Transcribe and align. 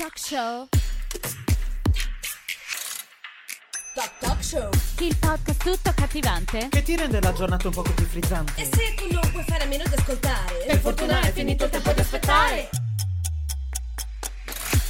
Talk 0.00 0.18
Show. 0.18 0.68
Talk 3.94 4.12
Talk 4.18 4.42
Show. 4.42 4.70
Il 5.00 5.14
podcast 5.18 5.62
tutto 5.62 5.90
accattivante. 5.90 6.68
Che 6.70 6.82
ti 6.82 6.96
rende 6.96 7.20
la 7.20 7.34
giornata 7.34 7.66
un 7.66 7.74
poco 7.74 7.92
più 7.92 8.06
frizzante. 8.06 8.62
E 8.62 8.64
se 8.64 8.94
tu 8.94 9.12
non 9.12 9.30
puoi 9.30 9.44
fare 9.46 9.64
a 9.64 9.66
meno 9.66 9.84
di 9.86 9.94
ascoltare, 9.94 10.64
Per 10.68 10.78
fortuna 10.78 11.20
è 11.20 11.30
finito 11.32 11.64
il 11.66 11.70
tempo 11.70 11.92
di 11.92 12.00
aspettare. 12.00 12.70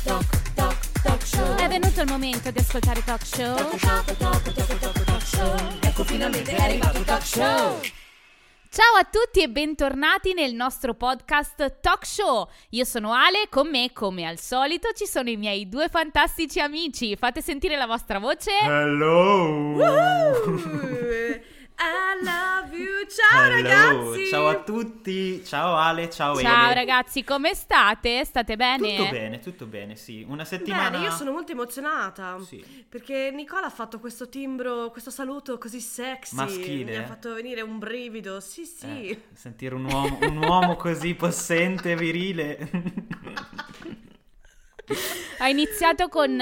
Talk 0.05 0.53
Talk 0.55 1.03
Talk 1.03 1.27
Show. 1.27 1.57
È 1.57 1.67
venuto 1.67 2.01
il 2.03 2.09
momento 2.09 2.53
di 2.53 2.59
ascoltare 2.61 3.03
Talk 3.03 3.27
Show. 3.27 3.57
Talk 3.57 3.79
Talk 3.81 4.17
Talk 4.17 4.53
Talk 4.53 4.79
Talk 4.79 5.05
Talk 5.05 5.23
Show. 5.27 5.79
Ecco 5.81 6.05
finalmente 6.05 6.55
è 6.55 6.63
arrivato 6.63 6.99
il 6.99 7.05
Talk 7.05 7.27
Show. 7.27 7.81
Ciao 8.73 8.95
a 9.01 9.03
tutti 9.03 9.43
e 9.43 9.49
bentornati 9.49 10.33
nel 10.33 10.55
nostro 10.55 10.95
podcast 10.95 11.81
Talk 11.81 12.07
Show. 12.07 12.49
Io 12.69 12.85
sono 12.85 13.13
Ale, 13.13 13.49
con 13.51 13.69
me, 13.69 13.91
come 13.93 14.25
al 14.25 14.39
solito, 14.39 14.93
ci 14.93 15.07
sono 15.07 15.29
i 15.29 15.37
miei 15.37 15.69
due 15.69 15.89
fantastici 15.89 16.61
amici. 16.61 17.17
Fate 17.17 17.43
sentire 17.43 17.77
la 17.77 17.87
vostra 17.87 18.21
voce. 18.21 18.53
Hello! 18.63 19.75
I 21.83 22.23
love 22.23 22.77
you, 22.77 23.07
ciao 23.07 23.43
Hello. 23.45 23.55
ragazzi! 23.63 24.27
Ciao 24.27 24.49
a 24.49 24.57
tutti, 24.63 25.43
ciao 25.47 25.77
Ale, 25.77 26.11
ciao, 26.11 26.39
Ciao 26.39 26.67
Ele. 26.67 26.75
ragazzi, 26.75 27.25
come 27.25 27.55
state? 27.55 28.23
State 28.27 28.55
bene? 28.57 28.97
Tutto 28.97 29.11
bene, 29.11 29.39
tutto 29.39 29.65
bene, 29.67 29.97
sì. 29.97 30.23
Una 30.29 30.45
settimana... 30.45 30.91
Bene, 30.91 31.05
io 31.05 31.11
sono 31.11 31.33
molto 31.33 31.53
emozionata 31.53 32.39
Sì. 32.45 32.63
perché 32.87 33.31
Nicola 33.33 33.65
ha 33.67 33.71
fatto 33.71 33.99
questo 33.99 34.29
timbro, 34.29 34.91
questo 34.91 35.11
saluto 35.11 35.57
così 35.57 35.81
sexy. 35.81 36.35
Maschile. 36.37 36.91
Mi 36.91 36.97
ha 37.03 37.07
fatto 37.07 37.33
venire 37.33 37.63
un 37.63 37.79
brivido. 37.79 38.41
Sì, 38.41 38.67
sì. 38.67 39.09
Eh, 39.09 39.23
sentire 39.33 39.75
un 39.75 39.85
uomo, 39.87 40.19
un 40.21 40.37
uomo 40.37 40.77
così 40.77 41.15
possente 41.15 41.93
e 41.93 41.97
virile. 41.97 42.71
Ha 45.39 45.49
iniziato 45.49 46.09
con, 46.09 46.39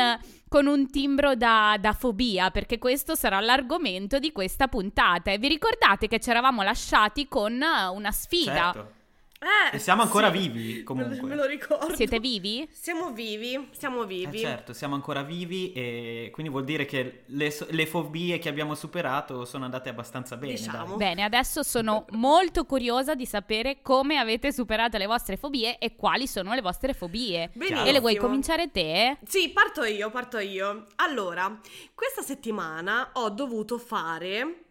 con 0.49 0.67
un 0.67 0.91
timbro 0.91 1.35
da, 1.35 1.77
da 1.79 1.93
fobia, 1.93 2.51
perché 2.51 2.79
questo 2.79 3.15
sarà 3.15 3.41
l'argomento 3.41 4.19
di 4.19 4.33
questa 4.33 4.69
puntata. 4.69 5.31
E 5.31 5.39
vi 5.39 5.49
ricordate 5.49 6.09
che 6.09 6.19
ci 6.19 6.31
eravamo 6.31 6.63
lasciati 6.63 7.29
con 7.29 7.53
una 7.53 8.11
sfida? 8.11 8.73
certo. 8.73 8.98
Eh, 9.41 9.77
E 9.77 9.79
siamo 9.79 10.03
ancora 10.03 10.33
sì. 10.33 10.39
vivi, 10.39 10.83
comunque. 10.83 11.29
Me 11.29 11.37
lo 11.37 11.45
ricordo. 11.47 11.95
Siete 11.95 12.19
vivi? 12.19 12.69
Siamo 12.73 13.13
vivi, 13.13 13.69
siamo 13.71 14.03
Eh, 14.03 14.07
vivi. 14.07 14.39
certo, 14.41 14.73
siamo 14.73 14.97
ancora 14.97 15.23
vivi 15.23 15.73
e 15.73 16.31
quindi 16.33 16.51
vuol 16.51 16.65
dire 16.65 16.87
che 16.87 17.23
le, 17.27 17.57
le 17.69 17.87
fobie 17.87 18.39
che 18.39 18.49
abbiamo 18.49 18.75
superato 18.75 19.45
sono 19.45 19.65
andate 19.65 19.91
abbastanza 19.91 20.37
bene. 20.37 20.55
Diciamo. 20.55 20.97
dai. 20.97 20.97
Bene, 20.97 21.23
adesso 21.23 21.63
sono 21.63 22.05
molto 22.11 22.65
curiosa 22.65 23.15
di 23.15 23.27
sapere 23.27 23.81
come 23.81 24.17
avete 24.19 24.53
superato 24.53 24.97
le 24.99 25.07
vostre 25.07 25.37
fobie 25.37 25.79
e 25.79 25.95
quali 25.95 26.27
sono 26.27 26.53
le 26.55 26.61
vostre 26.61 26.93
fobie. 26.93 27.51
Benissimo. 27.53 27.85
E 27.85 27.93
le 27.93 28.01
vuoi 28.01 28.17
cominciare 28.17 28.73
te? 28.73 29.19
Sì, 29.25 29.51
parto 29.51 29.85
io, 29.85 30.11
parto 30.11 30.39
io. 30.39 30.87
Allora, 30.97 31.61
questa 31.95 32.23
settimana 32.23 33.11
ho 33.13 33.29
dovuto 33.31 33.79
fare 33.79 34.65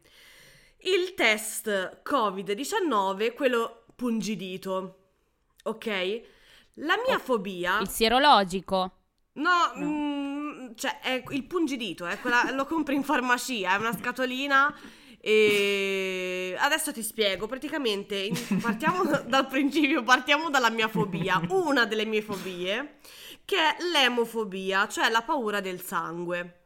il 0.79 1.13
test 1.15 2.01
Covid-19, 2.03 3.33
quello 3.33 3.83
pungidito. 3.97 4.99
Ok? 5.63 6.21
La 6.75 6.95
mia 7.05 7.17
fobia... 7.17 7.79
Il 7.79 7.89
sierologico. 7.89 8.91
No, 9.33 9.73
mm, 9.75 10.71
cioè, 10.75 10.99
è 10.99 11.23
il 11.29 11.43
pungidito, 11.43 12.05
è 12.05 12.19
quella, 12.19 12.51
lo 12.51 12.65
compri 12.65 12.95
in 12.95 13.03
farmacia, 13.03 13.73
è 13.73 13.77
una 13.77 13.95
scatolina 13.95 14.73
e 15.19 16.55
adesso 16.59 16.93
ti 16.93 17.03
spiego, 17.03 17.47
praticamente 17.47 18.15
in- 18.15 18.59
partiamo 18.61 19.03
dal 19.27 19.47
principio, 19.47 20.03
partiamo 20.03 20.49
dalla 20.49 20.69
mia 20.69 20.87
fobia, 20.87 21.41
una 21.49 21.85
delle 21.85 22.05
mie 22.05 22.21
fobie, 22.21 22.99
che 23.43 23.57
è 23.57 23.75
l'emofobia, 23.91 24.87
cioè 24.87 25.09
la 25.09 25.23
paura 25.23 25.59
del 25.59 25.81
sangue. 25.81 26.61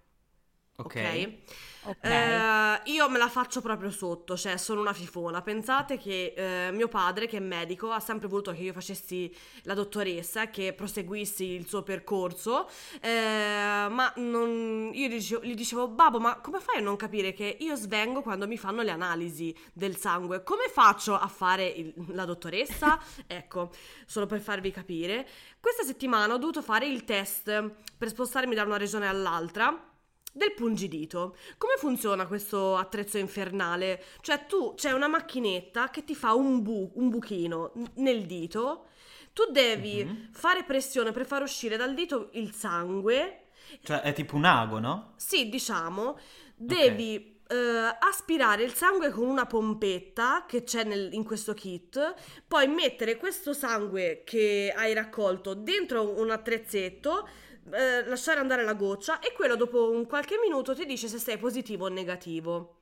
Ok. 0.77 0.95
ok? 0.95 1.37
Ok. 1.83 2.03
Eh, 2.03 2.81
io 2.91 3.09
me 3.09 3.17
la 3.17 3.27
faccio 3.27 3.59
proprio 3.59 3.89
sotto, 3.89 4.37
cioè 4.37 4.57
sono 4.57 4.81
una 4.81 4.93
fifona. 4.93 5.41
Pensate 5.41 5.97
che 5.97 6.33
eh, 6.35 6.71
mio 6.71 6.87
padre, 6.87 7.25
che 7.25 7.37
è 7.37 7.39
medico, 7.39 7.89
ha 7.91 7.99
sempre 7.99 8.27
voluto 8.27 8.51
che 8.51 8.61
io 8.61 8.73
facessi 8.73 9.33
la 9.63 9.73
dottoressa, 9.73 10.49
che 10.51 10.73
proseguissi 10.73 11.43
il 11.45 11.67
suo 11.67 11.81
percorso, 11.81 12.69
eh, 13.01 13.87
ma 13.89 14.13
non- 14.17 14.91
io 14.93 15.07
gli 15.07 15.13
dicevo, 15.13 15.43
gli 15.43 15.55
dicevo, 15.55 15.87
babbo, 15.87 16.19
ma 16.19 16.39
come 16.39 16.59
fai 16.59 16.77
a 16.77 16.81
non 16.81 16.95
capire 16.97 17.33
che 17.33 17.57
io 17.59 17.75
svengo 17.75 18.21
quando 18.21 18.47
mi 18.47 18.57
fanno 18.57 18.83
le 18.83 18.91
analisi 18.91 19.55
del 19.73 19.97
sangue? 19.97 20.43
Come 20.43 20.67
faccio 20.71 21.15
a 21.17 21.27
fare 21.27 21.65
il- 21.67 21.93
la 22.09 22.25
dottoressa? 22.25 22.99
ecco, 23.25 23.71
solo 24.05 24.27
per 24.27 24.39
farvi 24.39 24.69
capire. 24.71 25.27
Questa 25.59 25.83
settimana 25.83 26.33
ho 26.33 26.37
dovuto 26.37 26.61
fare 26.61 26.85
il 26.85 27.03
test 27.05 27.71
per 27.97 28.09
spostarmi 28.09 28.53
da 28.53 28.63
una 28.63 28.77
regione 28.77 29.07
all'altra 29.07 29.85
del 30.31 30.53
pungidito. 30.53 31.35
Come 31.57 31.73
funziona 31.77 32.25
questo 32.27 32.75
attrezzo 32.77 33.17
infernale? 33.17 34.03
Cioè 34.21 34.45
tu 34.45 34.73
c'è 34.75 34.91
una 34.91 35.07
macchinetta 35.07 35.89
che 35.89 36.03
ti 36.03 36.15
fa 36.15 36.33
un, 36.33 36.61
bu- 36.61 36.91
un 36.95 37.09
buchino 37.09 37.71
nel 37.95 38.25
dito, 38.25 38.85
tu 39.33 39.43
devi 39.51 40.03
Mhm. 40.03 40.29
fare 40.33 40.63
pressione 40.63 41.11
per 41.11 41.25
far 41.25 41.41
uscire 41.41 41.77
dal 41.77 41.93
dito 41.93 42.29
il 42.33 42.53
sangue, 42.53 43.45
Cioè 43.83 44.01
è 44.01 44.13
tipo 44.13 44.35
un 44.35 44.45
ago, 44.45 44.79
no? 44.79 45.13
sì 45.15 45.47
diciamo, 45.49 46.17
devi 46.55 47.29
eh, 47.51 47.97
aspirare 47.99 48.63
il 48.63 48.73
sangue 48.73 49.09
con 49.11 49.27
una 49.27 49.45
pompetta 49.45 50.45
che 50.47 50.63
c'è 50.63 50.85
nel- 50.85 51.13
in 51.13 51.25
questo 51.25 51.53
kit, 51.53 52.13
poi 52.47 52.67
mettere 52.67 53.17
questo 53.17 53.51
sangue 53.51 54.21
che 54.25 54.73
hai 54.73 54.93
raccolto 54.93 55.53
dentro 55.53 56.17
un 56.17 56.29
attrezzetto, 56.29 57.27
eh, 57.71 58.05
lasciare 58.07 58.39
andare 58.39 58.63
la 58.63 58.73
goccia 58.73 59.19
e 59.19 59.33
quello 59.33 59.55
dopo 59.55 59.91
un 59.91 60.05
qualche 60.05 60.37
minuto 60.41 60.73
ti 60.75 60.85
dice 60.85 61.07
se 61.07 61.17
sei 61.19 61.37
positivo 61.37 61.85
o 61.85 61.89
negativo. 61.89 62.75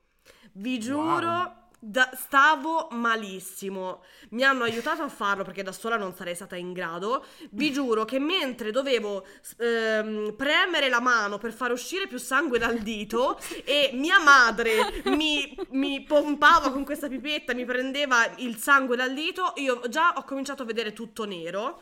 Vi 0.52 0.78
giuro, 0.80 1.26
Wow. 1.28 1.52
da- 1.78 2.10
stavo 2.14 2.88
malissimo. 2.90 4.02
Mi 4.30 4.42
hanno 4.42 4.64
aiutato 4.64 5.02
a 5.02 5.08
farlo 5.08 5.44
perché 5.44 5.62
da 5.62 5.72
sola 5.72 5.96
non 5.96 6.14
sarei 6.14 6.34
stata 6.34 6.56
in 6.56 6.72
grado. 6.72 7.24
Vi 7.52 7.70
giuro 7.72 8.04
che 8.04 8.18
mentre 8.18 8.70
dovevo 8.72 9.24
ehm, 9.58 10.34
premere 10.36 10.88
la 10.88 11.00
mano 11.00 11.38
per 11.38 11.52
far 11.52 11.70
uscire 11.72 12.06
più 12.06 12.18
sangue 12.18 12.58
dal 12.58 12.78
dito 12.78 13.38
e 13.64 13.90
mia 13.94 14.18
madre 14.18 15.02
mi, 15.04 15.56
mi 15.70 16.02
pompava 16.02 16.70
con 16.72 16.84
questa 16.84 17.08
pipetta, 17.08 17.54
mi 17.54 17.64
prendeva 17.64 18.26
il 18.38 18.56
sangue 18.56 18.96
dal 18.96 19.14
dito, 19.14 19.52
io 19.56 19.80
già 19.88 20.14
ho 20.16 20.24
cominciato 20.24 20.62
a 20.62 20.66
vedere 20.66 20.92
tutto 20.92 21.24
nero. 21.24 21.80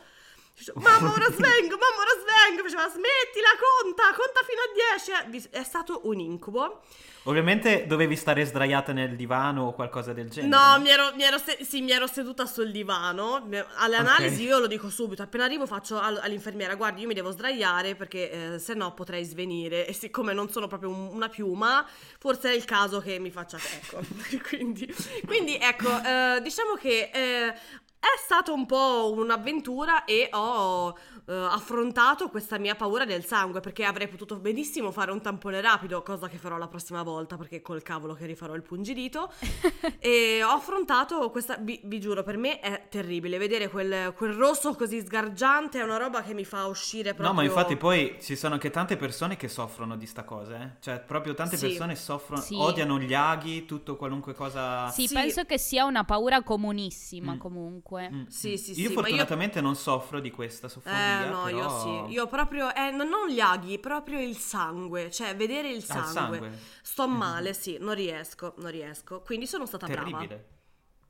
Mamma 0.75 1.13
ora 1.13 1.25
svengo, 1.31 1.77
mamma 1.77 2.01
ora 2.01 2.15
svengo. 2.19 2.63
Faceva 2.63 2.87
smettila, 2.89 3.49
conta, 3.59 4.03
conta 4.15 4.41
fino 4.45 4.61
a 4.61 5.31
10. 5.31 5.49
È 5.49 5.63
stato 5.63 6.01
un 6.03 6.19
incubo. 6.19 6.81
Ovviamente 7.23 7.85
dovevi 7.85 8.15
stare 8.15 8.43
sdraiata 8.45 8.91
nel 8.93 9.15
divano 9.15 9.65
o 9.67 9.73
qualcosa 9.73 10.13
del 10.13 10.29
genere. 10.29 10.55
No, 10.55 10.79
mi 10.79 10.89
ero, 10.89 11.11
mi 11.15 11.23
ero 11.23 11.37
se- 11.37 11.59
sì, 11.63 11.81
mi 11.81 11.91
ero 11.91 12.07
seduta 12.07 12.45
sul 12.45 12.71
divano. 12.71 13.47
Alle 13.77 13.95
analisi 13.97 14.43
io 14.43 14.57
lo 14.59 14.67
dico 14.67 14.89
subito. 14.89 15.21
Appena 15.21 15.43
arrivo 15.43 15.65
faccio 15.67 15.99
al- 15.99 16.19
all'infermiera, 16.21 16.75
guardi, 16.75 17.01
io 17.01 17.07
mi 17.07 17.13
devo 17.13 17.31
sdraiare 17.31 17.95
perché 17.95 18.53
eh, 18.55 18.59
se 18.59 18.73
no 18.73 18.93
potrei 18.93 19.23
svenire. 19.25 19.85
E 19.85 19.93
siccome 19.93 20.33
non 20.33 20.49
sono 20.49 20.67
proprio 20.67 20.89
un- 20.89 21.09
una 21.11 21.29
piuma, 21.29 21.85
forse 22.17 22.51
è 22.51 22.55
il 22.55 22.65
caso 22.65 22.99
che 22.99 23.19
mi 23.19 23.31
faccia... 23.31 23.57
Ecco, 23.57 23.99
quindi, 24.47 24.93
quindi 25.25 25.55
ecco, 25.57 25.89
eh, 26.01 26.39
diciamo 26.41 26.73
che... 26.75 27.09
eh, 27.13 27.53
è 27.99 28.17
stata 28.17 28.51
un 28.53 28.65
po' 28.65 29.11
un'avventura 29.13 30.05
e 30.05 30.29
ho 30.31 30.97
eh, 31.29 31.33
affrontato 31.33 32.29
questa 32.29 32.57
mia 32.57 32.73
paura 32.73 33.05
del 33.05 33.23
sangue 33.23 33.59
perché 33.59 33.85
avrei 33.85 34.07
potuto 34.07 34.37
benissimo 34.37 34.91
fare 34.91 35.11
un 35.11 35.21
tampone 35.21 35.61
rapido, 35.61 36.01
cosa 36.01 36.27
che 36.27 36.37
farò 36.37 36.57
la 36.57 36.67
prossima 36.67 37.03
volta 37.03 37.37
perché 37.37 37.61
col 37.61 37.83
cavolo 37.83 38.15
che 38.15 38.25
rifarò 38.25 38.55
il 38.55 38.63
pungidito. 38.63 39.31
e 39.99 40.41
ho 40.43 40.49
affrontato 40.49 41.29
questa, 41.29 41.57
vi, 41.59 41.79
vi 41.83 41.99
giuro, 41.99 42.23
per 42.23 42.37
me 42.37 42.59
è 42.59 42.87
terribile. 42.89 43.37
Vedere 43.37 43.69
quel, 43.69 44.13
quel 44.15 44.33
rosso 44.33 44.73
così 44.73 45.01
sgargiante 45.01 45.79
è 45.79 45.83
una 45.83 45.97
roba 45.97 46.23
che 46.23 46.33
mi 46.33 46.45
fa 46.45 46.65
uscire 46.65 47.13
proprio. 47.13 47.27
No, 47.27 47.33
ma 47.33 47.43
infatti 47.43 47.77
poi 47.77 48.17
ci 48.21 48.35
sono 48.35 48.55
anche 48.55 48.71
tante 48.71 48.97
persone 48.97 49.35
che 49.37 49.47
soffrono 49.47 49.95
di 49.97 50.07
sta 50.07 50.23
cosa, 50.23 50.61
eh. 50.61 50.69
Cioè, 50.79 50.99
proprio 51.01 51.35
tante 51.35 51.57
Sì. 51.57 51.67
persone 51.67 51.95
soffrono, 51.95 52.41
Sì. 52.41 52.55
odiano 52.55 52.97
gli 52.99 53.13
aghi, 53.13 53.65
tutto 53.65 53.95
qualunque 53.95 54.33
cosa... 54.33 54.89
Sì, 54.89 55.05
Sì. 55.05 55.13
penso 55.13 55.43
che 55.43 55.59
sia 55.59 55.85
una 55.85 56.03
paura 56.03 56.41
comunissima 56.41 57.33
Mm. 57.33 57.37
comunque. 57.37 58.09
Mm, 58.11 58.25
Sì, 58.27 58.51
mm. 58.51 58.55
sì, 58.55 58.73
sì, 58.73 58.81
Io 58.81 58.89
ma 58.89 58.95
fortunatamente 58.95 59.61
non 59.61 59.75
soffro 59.75 60.19
di 60.19 60.31
questa 60.31 60.67
soffonia, 60.67 61.18
Eh 61.18 61.18
no, 61.25 61.43
però... 61.43 61.57
io 61.57 61.69
sì. 62.07 62.13
Io 62.13 62.27
proprio, 62.27 62.73
eh, 62.73 62.91
non 62.91 63.27
gli 63.29 63.39
aghi, 63.39 63.79
proprio 63.79 64.19
il 64.19 64.37
sangue. 64.37 65.09
Cioè, 65.11 65.35
vedere 65.35 65.69
il 65.69 65.75
Ah, 65.75 65.77
il 65.77 65.83
sangue. 65.83 66.11
sangue. 66.13 66.59
Sto 66.81 67.07
Mhm. 67.07 67.17
male, 67.17 67.53
sì, 67.53 67.77
non 67.79 67.93
riesco, 67.93 68.53
non 68.57 68.71
riesco. 68.71 69.21
Quindi 69.21 69.47
sono 69.47 69.65
stata 69.65 69.87
brava. 69.87 70.09
Terribile. 70.09 70.45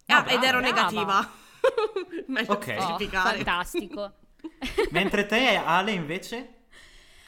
Ah, 0.07 0.23
Ah, 0.23 0.31
ed 0.31 0.43
ero 0.43 0.59
brava. 0.59 0.75
negativa. 0.75 1.29
Meglio 2.27 2.53
Ok. 2.53 2.75
Oh, 2.77 2.97
fantastico. 3.09 4.13
Mentre 4.91 5.25
te, 5.25 5.55
Ale, 5.55 5.91
invece? 5.91 6.53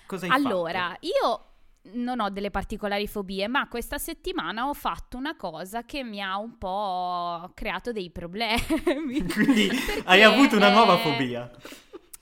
Cosa 0.05 0.25
hai 0.25 0.31
Allora, 0.31 0.95
io 1.01 1.45
non 1.93 2.19
ho 2.19 2.29
delle 2.29 2.51
particolari 2.51 3.07
fobie, 3.07 3.47
ma 3.47 3.67
questa 3.67 3.97
settimana 3.97 4.67
ho 4.67 4.73
fatto 4.73 5.17
una 5.17 5.35
cosa 5.35 5.83
che 5.83 6.03
mi 6.03 6.21
ha 6.21 6.37
un 6.37 6.57
po' 6.57 7.51
creato 7.55 7.91
dei 7.91 8.11
problemi. 8.11 9.25
Quindi 9.33 9.69
hai 10.05 10.23
avuto 10.23 10.55
una 10.57 10.69
nuova 10.69 10.95
eh, 10.99 10.99
fobia. 10.99 11.51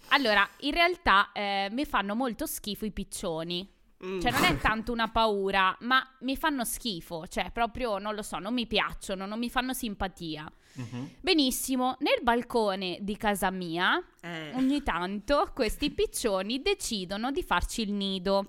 Allora, 0.09 0.47
in 0.59 0.71
realtà 0.71 1.31
eh, 1.31 1.67
mi 1.71 1.85
fanno 1.85 2.15
molto 2.15 2.45
schifo 2.45 2.85
i 2.85 2.91
piccioni. 2.91 3.77
Mm. 4.05 4.21
Cioè, 4.21 4.31
non 4.31 4.43
è 4.45 4.57
tanto 4.57 4.93
una 4.93 5.09
paura, 5.09 5.75
ma 5.81 6.01
mi 6.21 6.37
fanno 6.37 6.63
schifo. 6.63 7.27
Cioè, 7.27 7.51
proprio, 7.51 7.97
non 7.97 8.15
lo 8.15 8.21
so, 8.21 8.39
non 8.39 8.53
mi 8.53 8.65
piacciono, 8.65 9.25
non 9.25 9.37
mi 9.39 9.49
fanno 9.49 9.73
simpatia. 9.73 10.49
Mhm. 10.73 11.15
Benissimo, 11.19 11.97
nel 11.99 12.19
balcone 12.21 12.97
di 13.01 13.17
casa 13.17 13.51
mia, 13.51 14.01
Eh. 14.21 14.53
ogni 14.53 14.83
tanto 14.83 15.51
questi 15.53 15.91
piccioni 15.91 16.61
decidono 16.61 17.31
di 17.31 17.43
farci 17.43 17.81
il 17.81 17.91
nido. 17.91 18.45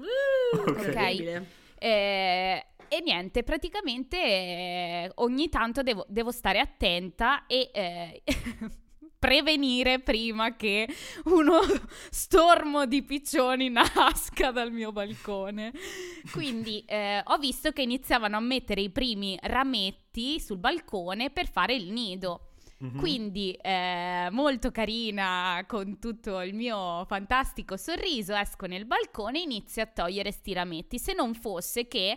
Ok. 0.54 0.90
Terribile. 0.92 1.50
Eh, 1.78 2.66
e 2.88 3.00
niente, 3.04 3.42
praticamente 3.42 4.16
eh, 4.18 5.12
ogni 5.16 5.48
tanto 5.48 5.82
devo, 5.82 6.04
devo 6.08 6.30
stare 6.30 6.58
attenta 6.60 7.46
e 7.46 7.70
eh, 7.72 8.22
prevenire 9.20 10.00
prima 10.00 10.56
che 10.56 10.88
uno 11.26 11.60
stormo 12.10 12.86
di 12.86 13.02
piccioni 13.02 13.68
nasca 13.68 14.50
dal 14.50 14.72
mio 14.72 14.90
balcone. 14.90 15.72
Quindi 16.32 16.82
eh, 16.86 17.22
ho 17.22 17.36
visto 17.36 17.70
che 17.70 17.82
iniziavano 17.82 18.36
a 18.36 18.40
mettere 18.40 18.80
i 18.80 18.90
primi 18.90 19.38
rametti 19.42 20.40
sul 20.40 20.58
balcone 20.58 21.30
per 21.30 21.48
fare 21.48 21.74
il 21.74 21.92
nido. 21.92 22.46
Mhm. 22.78 22.98
Quindi 22.98 23.52
eh, 23.60 24.28
molto 24.30 24.70
carina, 24.70 25.62
con 25.68 25.98
tutto 25.98 26.40
il 26.40 26.54
mio 26.54 27.04
fantastico 27.04 27.76
sorriso, 27.76 28.34
esco 28.34 28.64
nel 28.64 28.86
balcone 28.86 29.38
e 29.38 29.42
inizio 29.42 29.82
a 29.82 29.86
togliere 29.86 30.32
sti 30.32 30.52
rametti. 30.54 30.98
Se 30.98 31.12
non 31.12 31.34
fosse 31.34 31.86
che 31.86 32.16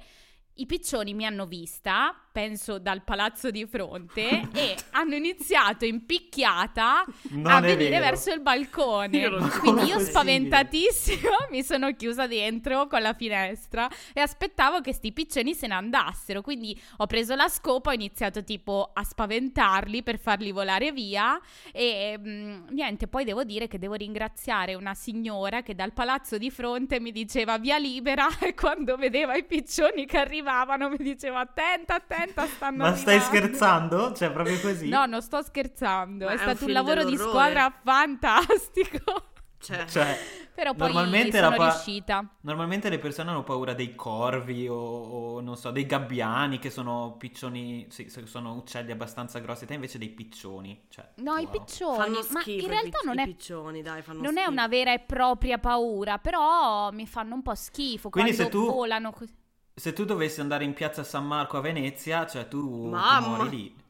i 0.56 0.68
piccioni 0.68 1.16
mi 1.16 1.26
hanno 1.26 1.46
vista, 1.48 2.16
penso 2.32 2.78
dal 2.78 3.04
palazzo 3.04 3.50
di 3.50 3.66
fronte, 3.66 4.50
e 4.54 4.76
hanno 4.92 5.16
iniziato 5.16 5.86
in 5.86 6.06
picchiata 6.06 7.04
Non 7.30 7.52
a 7.52 7.60
venire 7.60 7.90
vero. 7.90 8.06
verso 8.06 8.32
il 8.32 8.42
balcone. 8.42 9.18
Io 9.18 9.50
Quindi 9.60 9.86
io 9.86 10.00
spaventatissima 10.00 11.30
mi 11.50 11.64
sono 11.64 11.92
chiusa 11.96 12.28
dentro 12.28 12.86
con 12.86 13.02
la 13.02 13.14
finestra 13.14 13.90
e 14.14 14.22
aspettavo 14.22 14.82
che 14.82 14.94
sti 14.94 15.12
piccioni 15.12 15.56
se 15.56 15.66
ne 15.66 15.74
andassero. 15.74 16.42
Quindi 16.42 16.80
ho 16.98 17.08
preso 17.08 17.34
la 17.34 17.50
scopa, 17.50 17.90
ho 17.90 17.94
iniziato 17.94 18.44
tipo 18.44 18.92
a 18.94 19.04
spaventarli 19.04 20.04
per 20.04 20.20
farli 20.20 20.52
volare 20.52 20.92
via 20.92 21.40
e 21.72 22.16
mm, 22.20 22.68
niente, 22.70 23.08
poi 23.08 23.24
devo 23.24 23.44
dire 23.44 23.68
che 23.68 23.80
devo 23.80 23.96
ringraziare 23.96 24.76
una 24.76 24.94
signora 24.94 25.64
che 25.64 25.74
dal 25.74 25.94
palazzo 25.94 26.38
di 26.38 26.52
fronte 26.52 27.00
mi 27.00 27.12
diceva 27.12 27.58
via 27.58 27.78
libera 27.78 28.28
e 28.40 28.54
quando 28.56 28.98
vedeva 28.98 29.36
i 29.36 29.44
piccioni 29.44 30.06
che 30.06 30.18
arrivavano 30.18 30.42
mi 30.90 30.98
diceva 30.98 31.40
attenta, 31.42 31.96
attenta, 31.96 32.46
stanno 32.48 32.84
Ma 32.84 32.96
stai 32.96 33.18
arrivando." 33.18 33.38
scherzando? 33.38 34.14
Cioè, 34.14 34.32
proprio 34.32 34.60
così? 34.60 34.90
No, 34.90 35.06
non 35.06 35.22
sto 35.22 35.42
scherzando, 35.42 36.26
Ma 36.26 36.32
è 36.32 36.38
è 36.38 36.46
un 36.46 36.56
stato 36.56 36.66
un 36.66 36.72
film 36.72 36.74
lavoro 36.74 37.04
di 37.04 37.16
dell'orrore. 37.16 37.30
squadra 37.30 37.80
fantastico. 37.84 39.28
Cioè, 39.60 39.86
Cioè, 39.88 40.18
Però 40.54 40.74
poi 40.76 40.94
Normalmente 40.94 41.38
sono 41.38 41.50
la 41.50 41.56
pa- 41.56 41.64
riuscita. 41.70 42.38
normalmente 42.42 42.90
le 42.90 43.00
persone 43.00 43.30
hanno 43.32 43.44
paura 43.44 43.74
dei 43.74 43.96
corvi 43.96 44.68
o, 44.68 44.76
o, 44.76 45.42
non 45.42 45.56
so, 45.58 45.72
dei 45.72 45.86
gabbiani 45.86 46.60
che 46.60 46.70
sono 46.70 47.16
piccioni, 47.18 47.88
sì, 47.90 48.08
sono 48.26 48.54
uccelli 48.56 48.92
abbastanza 48.92 49.40
grossi, 49.40 49.66
te 49.66 49.74
invece 49.74 49.98
dei 49.98 50.10
piccioni. 50.10 50.86
Cioè, 50.90 51.14
No, 51.16 51.38
i 51.38 51.46
wow. 51.46 51.52
piccioni, 51.52 51.98
fanno 51.98 52.26
ma 52.30 52.42
schifo 52.42 52.66
in 52.66 52.66
i 52.66 52.68
realtà 52.68 52.90
pic- 53.00 53.04
non 53.06 53.18
i 53.18 53.22
è, 53.22 53.24
piccioni, 53.24 53.82
dai, 53.82 54.02
fanno 54.04 54.22
non 54.22 54.38
è 54.38 54.46
una 54.46 54.68
vera 54.68 54.94
e 54.94 55.00
propria 55.00 55.58
paura, 55.58 56.18
però 56.20 56.92
mi 56.92 57.08
fanno 57.08 57.34
un 57.36 57.42
po' 57.42 57.56
schifo 57.56 58.10
Quindi 58.10 58.36
quando 58.36 58.36
se 58.36 58.50
tu- 58.50 58.66
volano 58.66 59.12
così. 59.12 59.34
Se 59.76 59.94
tu 59.94 60.06
dovessi 60.06 60.40
andare 60.40 60.64
in 60.64 60.74
piazza 60.74 61.04
San 61.04 61.26
Marco 61.26 61.58
a 61.58 61.62
Venezia, 61.62 62.28
cioè 62.28 62.48
tu, 62.48 62.60
tu 62.60 62.96
muori 62.96 63.50
lì. 63.50 63.82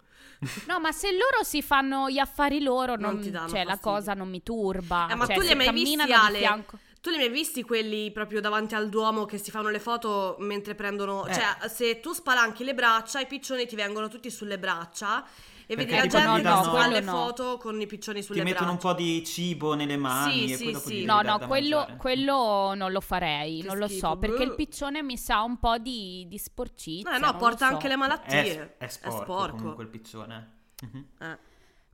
No, 0.67 0.79
ma 0.79 0.91
se 0.91 1.11
loro 1.11 1.43
si 1.43 1.61
fanno 1.61 2.09
gli 2.09 2.19
affari 2.19 2.61
loro, 2.61 2.95
Non 2.95 3.13
non, 3.13 3.21
ti 3.21 3.31
danno 3.31 3.47
cioè, 3.47 3.63
la 3.63 3.79
cosa 3.79 4.13
non 4.13 4.29
mi 4.29 4.43
turba. 4.43 5.07
Eh, 5.09 5.15
ma 5.15 5.25
Cioè, 5.25 5.35
tu 5.35 5.41
li 5.41 5.47
hai 5.47 5.55
mai 5.55 5.71
visti, 5.71 6.11
Ale? 6.11 6.37
fianco... 6.37 6.77
Tu 6.99 7.09
li 7.09 7.15
hai 7.15 7.21
mai 7.23 7.31
visti 7.31 7.63
quelli 7.63 8.11
proprio 8.11 8.41
davanti 8.41 8.75
al 8.75 8.89
Duomo 8.89 9.23
che 9.25 9.37
si 9.37 9.51
fanno 9.51 9.69
le 9.69 9.79
foto 9.79 10.35
mentre 10.39 10.75
prendono... 10.75 11.25
Eh. 11.25 11.33
Cioè, 11.33 11.69
se 11.69 11.99
tu 12.01 12.11
spalanchi 12.11 12.65
le 12.65 12.73
braccia, 12.73 13.21
i 13.21 13.25
piccioni 13.27 13.65
ti 13.65 13.75
vengono 13.75 14.09
tutti 14.09 14.29
sulle 14.29 14.59
braccia 14.59 15.25
e 15.67 15.75
vedi 15.75 15.91
la 15.91 16.07
gente 16.07 16.17
ti 16.17 16.41
che 16.41 16.63
si 16.63 16.69
fa 16.69 16.87
le 16.87 16.99
no. 17.01 17.11
foto 17.11 17.57
con 17.57 17.79
i 17.79 17.85
piccioni 17.85 18.19
Ti 18.19 18.25
sulle 18.25 18.43
mettono 18.43 18.71
un 18.71 18.75
braccia. 18.77 18.93
po' 18.95 19.01
di 19.01 19.23
cibo 19.25 19.73
nelle 19.73 19.97
mani 19.97 20.47
Sì, 20.47 20.53
e 20.53 20.57
sì, 20.57 20.63
poi 20.63 20.73
dopo 20.73 20.87
sì. 20.87 21.03
No, 21.05 21.21
no, 21.21 21.39
quello, 21.47 21.87
quello 21.97 22.73
non 22.75 22.91
lo 22.91 23.01
farei, 23.01 23.61
Che 23.61 23.67
non 23.67 23.77
lo 23.77 23.87
schifo, 23.87 24.07
so, 24.07 24.17
perché 24.17 24.43
il 24.43 24.55
piccione 24.55 25.01
mi 25.03 25.17
sa 25.17 25.41
un 25.41 25.57
po' 25.59 25.77
di, 25.77 26.25
di 26.27 26.37
sporcizia. 26.37 27.15
Eh 27.15 27.19
no, 27.19 27.31
lo 27.31 27.37
porta 27.37 27.67
so. 27.67 27.73
anche 27.73 27.87
le 27.87 27.95
malattie. 27.95 28.75
È, 28.77 28.85
è 28.85 28.87
sporco, 28.87 29.55
comunque 29.57 29.83
il 29.83 29.89
piccione. 29.89 30.51
Mhm. 30.81 31.05
Eh. 31.21 31.37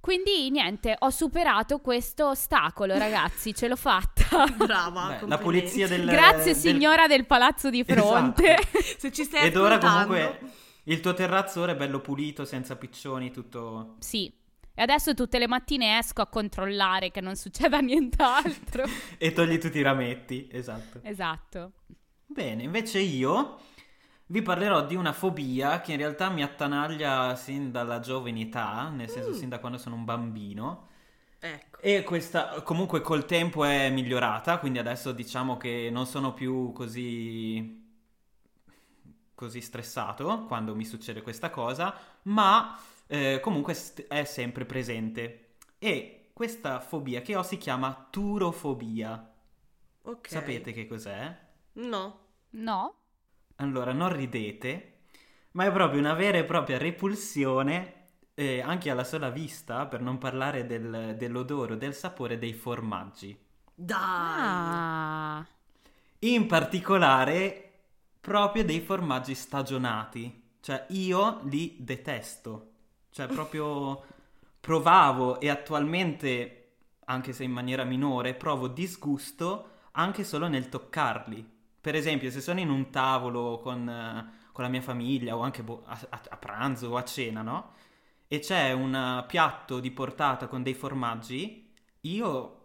Quindi 0.01 0.49
niente, 0.49 0.95
ho 0.97 1.09
superato 1.09 1.79
questo 1.79 2.29
ostacolo, 2.29 2.97
ragazzi, 2.97 3.53
ce 3.53 3.67
l'ho 3.67 3.75
fatta. 3.75 4.45
Brava, 4.55 5.17
Beh, 5.19 5.27
la 5.27 5.37
pulizia 5.37 5.89
del... 5.89 6.05
Grazie 6.05 6.53
del- 6.53 6.55
signora 6.55 7.05
del 7.05 7.25
palazzo 7.25 7.69
di 7.69 7.83
fronte. 7.83 8.55
Se 8.97 9.11
ci 9.11 9.25
stai 9.25 9.47
Ed 9.47 9.57
ora 9.57 9.75
ascoltando- 9.75 10.07
comunque 10.13 10.51
il 10.83 10.99
tuo 11.01 11.13
terrazzo 11.13 11.61
ora 11.61 11.73
è 11.73 11.75
bello 11.75 11.99
pulito, 11.99 12.45
senza 12.45 12.75
piccioni, 12.75 13.31
tutto... 13.31 13.95
sì. 13.99 14.31
E 14.73 14.81
adesso 14.81 15.13
tutte 15.13 15.39
le 15.39 15.47
mattine 15.47 15.97
esco 15.97 16.21
a 16.21 16.27
controllare 16.27 17.11
che 17.11 17.19
non 17.19 17.35
succeda 17.35 17.79
nient'altro. 17.81 18.85
E 19.17 19.33
togli 19.33 19.57
tutti 19.57 19.77
i 19.77 19.81
rametti, 19.81 20.47
esatto. 20.49 20.99
esatto. 21.03 21.71
Bene, 22.25 22.63
invece 22.63 22.99
io 22.99 23.59
vi 24.27 24.41
parlerò 24.41 24.85
di 24.85 24.95
una 24.95 25.11
fobia 25.11 25.81
che 25.81 25.91
in 25.91 25.97
realtà 25.97 26.29
mi 26.29 26.43
attanaglia 26.43 27.35
sin 27.35 27.71
dalla 27.71 27.99
giovane 27.99 28.41
età, 28.41 28.87
nel 28.89 29.09
senso 29.09 29.31
Mm. 29.31 29.33
sin 29.33 29.49
da 29.49 29.59
quando 29.59 29.77
sono 29.77 29.95
un 29.95 30.05
bambino. 30.05 30.87
Ecco. 31.39 31.79
E 31.81 32.03
questa 32.03 32.61
comunque 32.63 33.01
col 33.01 33.25
tempo 33.25 33.65
è 33.65 33.89
migliorata, 33.89 34.59
quindi 34.59 34.79
adesso 34.79 35.11
diciamo 35.11 35.57
che 35.57 35.89
non 35.91 36.05
sono 36.05 36.33
più 36.33 36.71
così 36.73 37.88
così 39.39 39.61
stressato 39.61 40.43
quando 40.47 40.75
mi 40.75 40.83
succede 40.83 41.21
questa 41.21 41.49
cosa, 41.49 41.95
ma 42.23 42.77
eh, 43.07 43.39
comunque 43.41 43.73
st- 43.73 44.05
è 44.07 44.25
sempre 44.25 44.65
presente. 44.65 45.55
E 45.79 46.31
questa 46.33 46.81
fobia 46.81 47.21
che 47.21 47.37
ho 47.37 47.43
si 47.43 47.57
chiama 47.57 48.07
turofobia. 48.09 49.33
Ok. 50.01 50.27
Sapete 50.27 50.73
che 50.73 50.87
cos'è? 50.87 51.37
No. 51.75 52.19
No? 52.51 52.93
Allora, 53.57 53.93
non 53.93 54.11
ridete, 54.11 55.03
ma 55.51 55.63
è 55.65 55.71
proprio 55.71 55.99
una 55.99 56.13
vera 56.13 56.37
e 56.37 56.43
propria 56.43 56.77
repulsione, 56.77 58.07
eh, 58.33 58.59
anche 58.61 58.89
alla 58.89 59.05
sola 59.05 59.29
vista, 59.29 59.85
per 59.85 60.01
non 60.01 60.17
parlare 60.17 60.65
del- 60.65 61.15
dell'odore 61.17 61.73
o 61.73 61.77
del 61.77 61.93
sapore 61.95 62.37
dei 62.37 62.53
formaggi. 62.53 63.37
Dai. 63.73 64.83
Ah. 65.41 65.45
In 66.19 66.47
particolare, 66.47 67.68
proprio 68.29 68.63
dei 68.63 68.79
formaggi 68.79 69.33
stagionati. 69.33 70.43
Cioè, 70.61 70.85
io 70.89 71.39
li 71.45 71.77
detesto. 71.79 72.73
Cioè, 73.09 73.25
proprio 73.25 74.03
provavo 74.61 75.39
e 75.39 75.49
attualmente, 75.49 76.73
anche 77.05 77.33
se 77.33 77.43
in 77.43 77.49
maniera 77.51 77.83
minore, 77.85 78.35
provo 78.35 78.67
disgusto 78.67 79.69
anche 79.93 80.23
solo 80.23 80.47
nel 80.47 80.69
toccarli. 80.69 81.43
Per 81.81 81.95
esempio, 81.95 82.29
se 82.29 82.39
sono 82.39 82.59
in 82.59 82.69
un 82.69 82.91
tavolo 82.91 83.57
con, 83.57 84.31
con 84.51 84.63
la 84.63 84.69
mia 84.69 84.81
famiglia 84.81 85.35
o 85.35 85.39
anche 85.41 85.63
boh, 85.63 85.81
a, 85.87 85.99
a- 86.09 86.37
pranzo 86.37 86.89
o 86.89 86.97
a 86.97 87.03
cena, 87.03 87.41
no? 87.41 87.71
E 88.27 88.37
c'è 88.37 88.73
un 88.73 89.23
piatto 89.27 89.79
di 89.79 89.89
portata 89.89 90.45
con 90.45 90.61
dei 90.61 90.75
formaggi, 90.75 91.67
io 92.01 92.57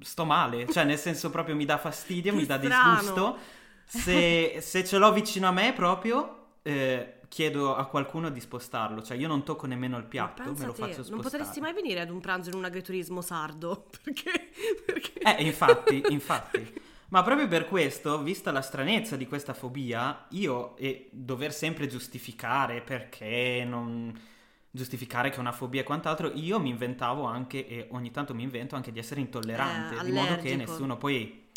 sto 0.00 0.24
male, 0.24 0.66
cioè 0.68 0.84
nel 0.84 0.98
senso 0.98 1.30
proprio 1.30 1.54
mi 1.54 1.64
dà 1.64 1.76
fastidio, 1.76 2.34
mi 2.34 2.46
dà 2.46 2.56
strano. 2.56 2.94
disgusto. 2.94 3.38
Se, 3.90 4.60
se 4.60 4.84
ce 4.84 4.98
l'ho 4.98 5.12
vicino 5.12 5.48
a 5.48 5.50
me 5.50 5.72
proprio, 5.72 6.56
eh, 6.62 7.20
chiedo 7.28 7.74
a 7.74 7.86
qualcuno 7.86 8.28
di 8.30 8.40
spostarlo, 8.40 9.02
cioè 9.02 9.16
io 9.16 9.28
non 9.28 9.44
tocco 9.44 9.66
nemmeno 9.66 9.96
il 9.96 10.04
piatto, 10.04 10.42
me 10.42 10.66
lo 10.66 10.72
te, 10.72 10.80
faccio 10.80 10.92
spostare. 11.04 11.10
Non 11.10 11.20
potresti 11.20 11.60
mai 11.60 11.72
venire 11.72 12.00
ad 12.00 12.10
un 12.10 12.20
pranzo 12.20 12.50
in 12.50 12.56
un 12.56 12.64
agriturismo 12.64 13.22
sardo? 13.22 13.86
Perché? 14.02 14.50
Perché? 14.84 15.18
Eh, 15.20 15.42
infatti, 15.44 16.04
infatti. 16.10 16.80
Ma 17.08 17.22
proprio 17.22 17.48
per 17.48 17.66
questo, 17.66 18.22
vista 18.22 18.52
la 18.52 18.60
stranezza 18.60 19.16
di 19.16 19.26
questa 19.26 19.54
fobia, 19.54 20.26
io 20.30 20.76
e 20.76 21.08
dover 21.10 21.54
sempre 21.54 21.86
giustificare 21.86 22.82
perché 22.82 23.64
non 23.66 24.12
giustificare 24.70 25.30
che 25.30 25.36
è 25.36 25.40
una 25.40 25.52
fobia 25.52 25.80
e 25.80 25.84
quant'altro, 25.84 26.30
io 26.34 26.60
mi 26.60 26.68
inventavo 26.68 27.24
anche 27.24 27.66
e 27.66 27.88
ogni 27.92 28.10
tanto 28.10 28.34
mi 28.34 28.42
invento 28.42 28.76
anche 28.76 28.92
di 28.92 28.98
essere 28.98 29.20
intollerante, 29.22 29.96
Eh, 29.96 30.04
di 30.04 30.12
modo 30.12 30.36
che 30.36 30.54
nessuno 30.54 30.98
poi 30.98 31.47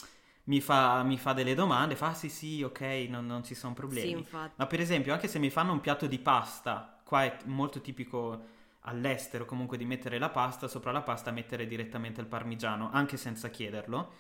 mi 0.52 0.60
fa, 0.60 1.02
mi 1.04 1.18
fa 1.18 1.32
delle 1.32 1.54
domande, 1.56 1.96
fa 1.96 2.08
"Ah, 2.08 2.14
sì 2.14 2.28
sì, 2.28 2.62
ok, 2.62 2.82
non, 3.08 3.26
non 3.26 3.42
ci 3.42 3.56
sono 3.56 3.74
problemi. 3.74 4.08
Sì, 4.10 4.18
infatti. 4.18 4.52
Ma 4.58 4.66
per 4.68 4.82
esempio, 4.82 5.14
anche 5.14 5.30
se 5.30 5.40
mi 5.40 5.50
fanno 5.50 5.72
un 5.72 5.80
piatto 5.80 6.08
di 6.08 6.20
pasta, 6.20 7.00
qua 7.06 7.24
è 7.24 7.38
molto 7.46 7.80
tipico 7.80 8.60
all'estero 8.82 9.46
comunque 9.46 9.78
di 9.78 9.86
mettere 9.86 10.20
la 10.20 10.28
pasta, 10.30 10.68
sopra 10.68 10.92
la 10.92 11.04
pasta 11.04 11.32
mettere 11.32 11.66
direttamente 11.68 12.20
il 12.20 12.28
parmigiano, 12.28 12.90
anche 12.92 13.16
senza 13.16 13.48
chiederlo. 13.50 14.12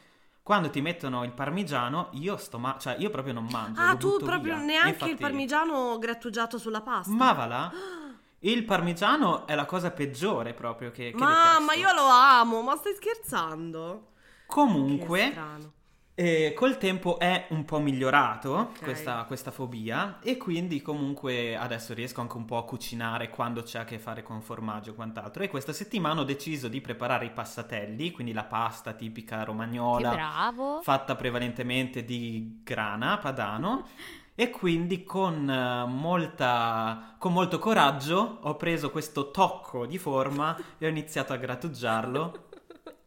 Quando 0.42 0.70
ti 0.70 0.80
mettono 0.80 1.26
il 1.26 1.34
parmigiano, 1.34 2.08
io 2.14 2.38
sto 2.38 2.58
ma- 2.58 2.78
cioè 2.80 2.96
io 2.98 3.10
proprio 3.10 3.34
non 3.34 3.48
mangio. 3.52 3.82
Ah, 3.82 3.96
tu 3.98 4.16
proprio 4.18 4.56
via. 4.56 4.64
neanche 4.64 4.90
Infatti- 4.90 5.12
il 5.12 5.18
parmigiano 5.18 5.98
grattugiato 6.00 6.58
sulla 6.58 6.82
pasta? 6.82 7.12
Ma 7.12 7.34
va 7.34 7.46
là? 7.46 7.72
Il 8.44 8.64
parmigiano 8.64 9.46
è 9.46 9.54
la 9.54 9.66
cosa 9.66 9.92
peggiore 9.92 10.54
proprio 10.56 10.90
che, 10.90 11.12
che 11.12 11.16
Mamma, 11.16 11.74
detesto. 11.74 11.80
io 11.80 11.94
lo 11.94 12.08
amo, 12.10 12.62
ma 12.64 12.76
stai 12.76 12.96
scherzando? 12.96 14.14
Che 14.14 14.46
Comunque, 14.48 15.32
eh, 16.14 16.54
col 16.56 16.78
tempo 16.78 17.18
è 17.20 17.48
un 17.50 17.64
po' 17.66 17.80
migliorato 17.80 18.52
Ok. 18.52 18.84
questa, 18.84 19.24
questa 19.24 19.50
fobia 19.50 20.20
e 20.22 20.38
quindi 20.38 20.82
comunque 20.82 21.56
adesso 21.56 21.94
riesco 21.94 22.22
anche 22.22 22.38
un 22.38 22.46
po' 22.46 22.58
a 22.58 22.66
cucinare 22.66 23.30
quando 23.30 23.64
c'è 23.64 23.80
a 23.80 23.86
che 23.86 23.98
fare 23.98 24.22
con 24.22 24.42
formaggio 24.42 24.92
e 24.92 24.94
quant'altro. 24.94 25.44
E 25.44 25.48
questa 25.48 25.74
settimana 25.74 26.22
ho 26.22 26.24
deciso 26.24 26.68
di 26.68 26.82
preparare 26.82 27.26
i 27.26 27.32
passatelli, 27.32 28.12
quindi 28.12 28.34
la 28.34 28.44
pasta 28.44 28.94
tipica 28.94 29.44
romagnola. 29.44 30.10
fatta 30.84 31.16
prevalentemente 31.16 32.04
di 32.04 32.62
grana 32.64 33.18
padano 33.18 33.88
e 34.36 34.50
quindi 34.50 35.04
con, 35.04 35.50
eh, 35.50 35.86
molta, 35.88 37.16
con 37.18 37.34
molto 37.34 37.58
coraggio 37.60 38.40
ho 38.42 38.56
preso 38.56 38.90
questo 38.92 39.32
tocco 39.32 39.86
di 39.86 39.98
forma 39.98 40.58
e 40.78 40.86
ho 40.86 40.90
iniziato 40.90 41.34
a 41.34 41.38
grattugiarlo 41.38 42.46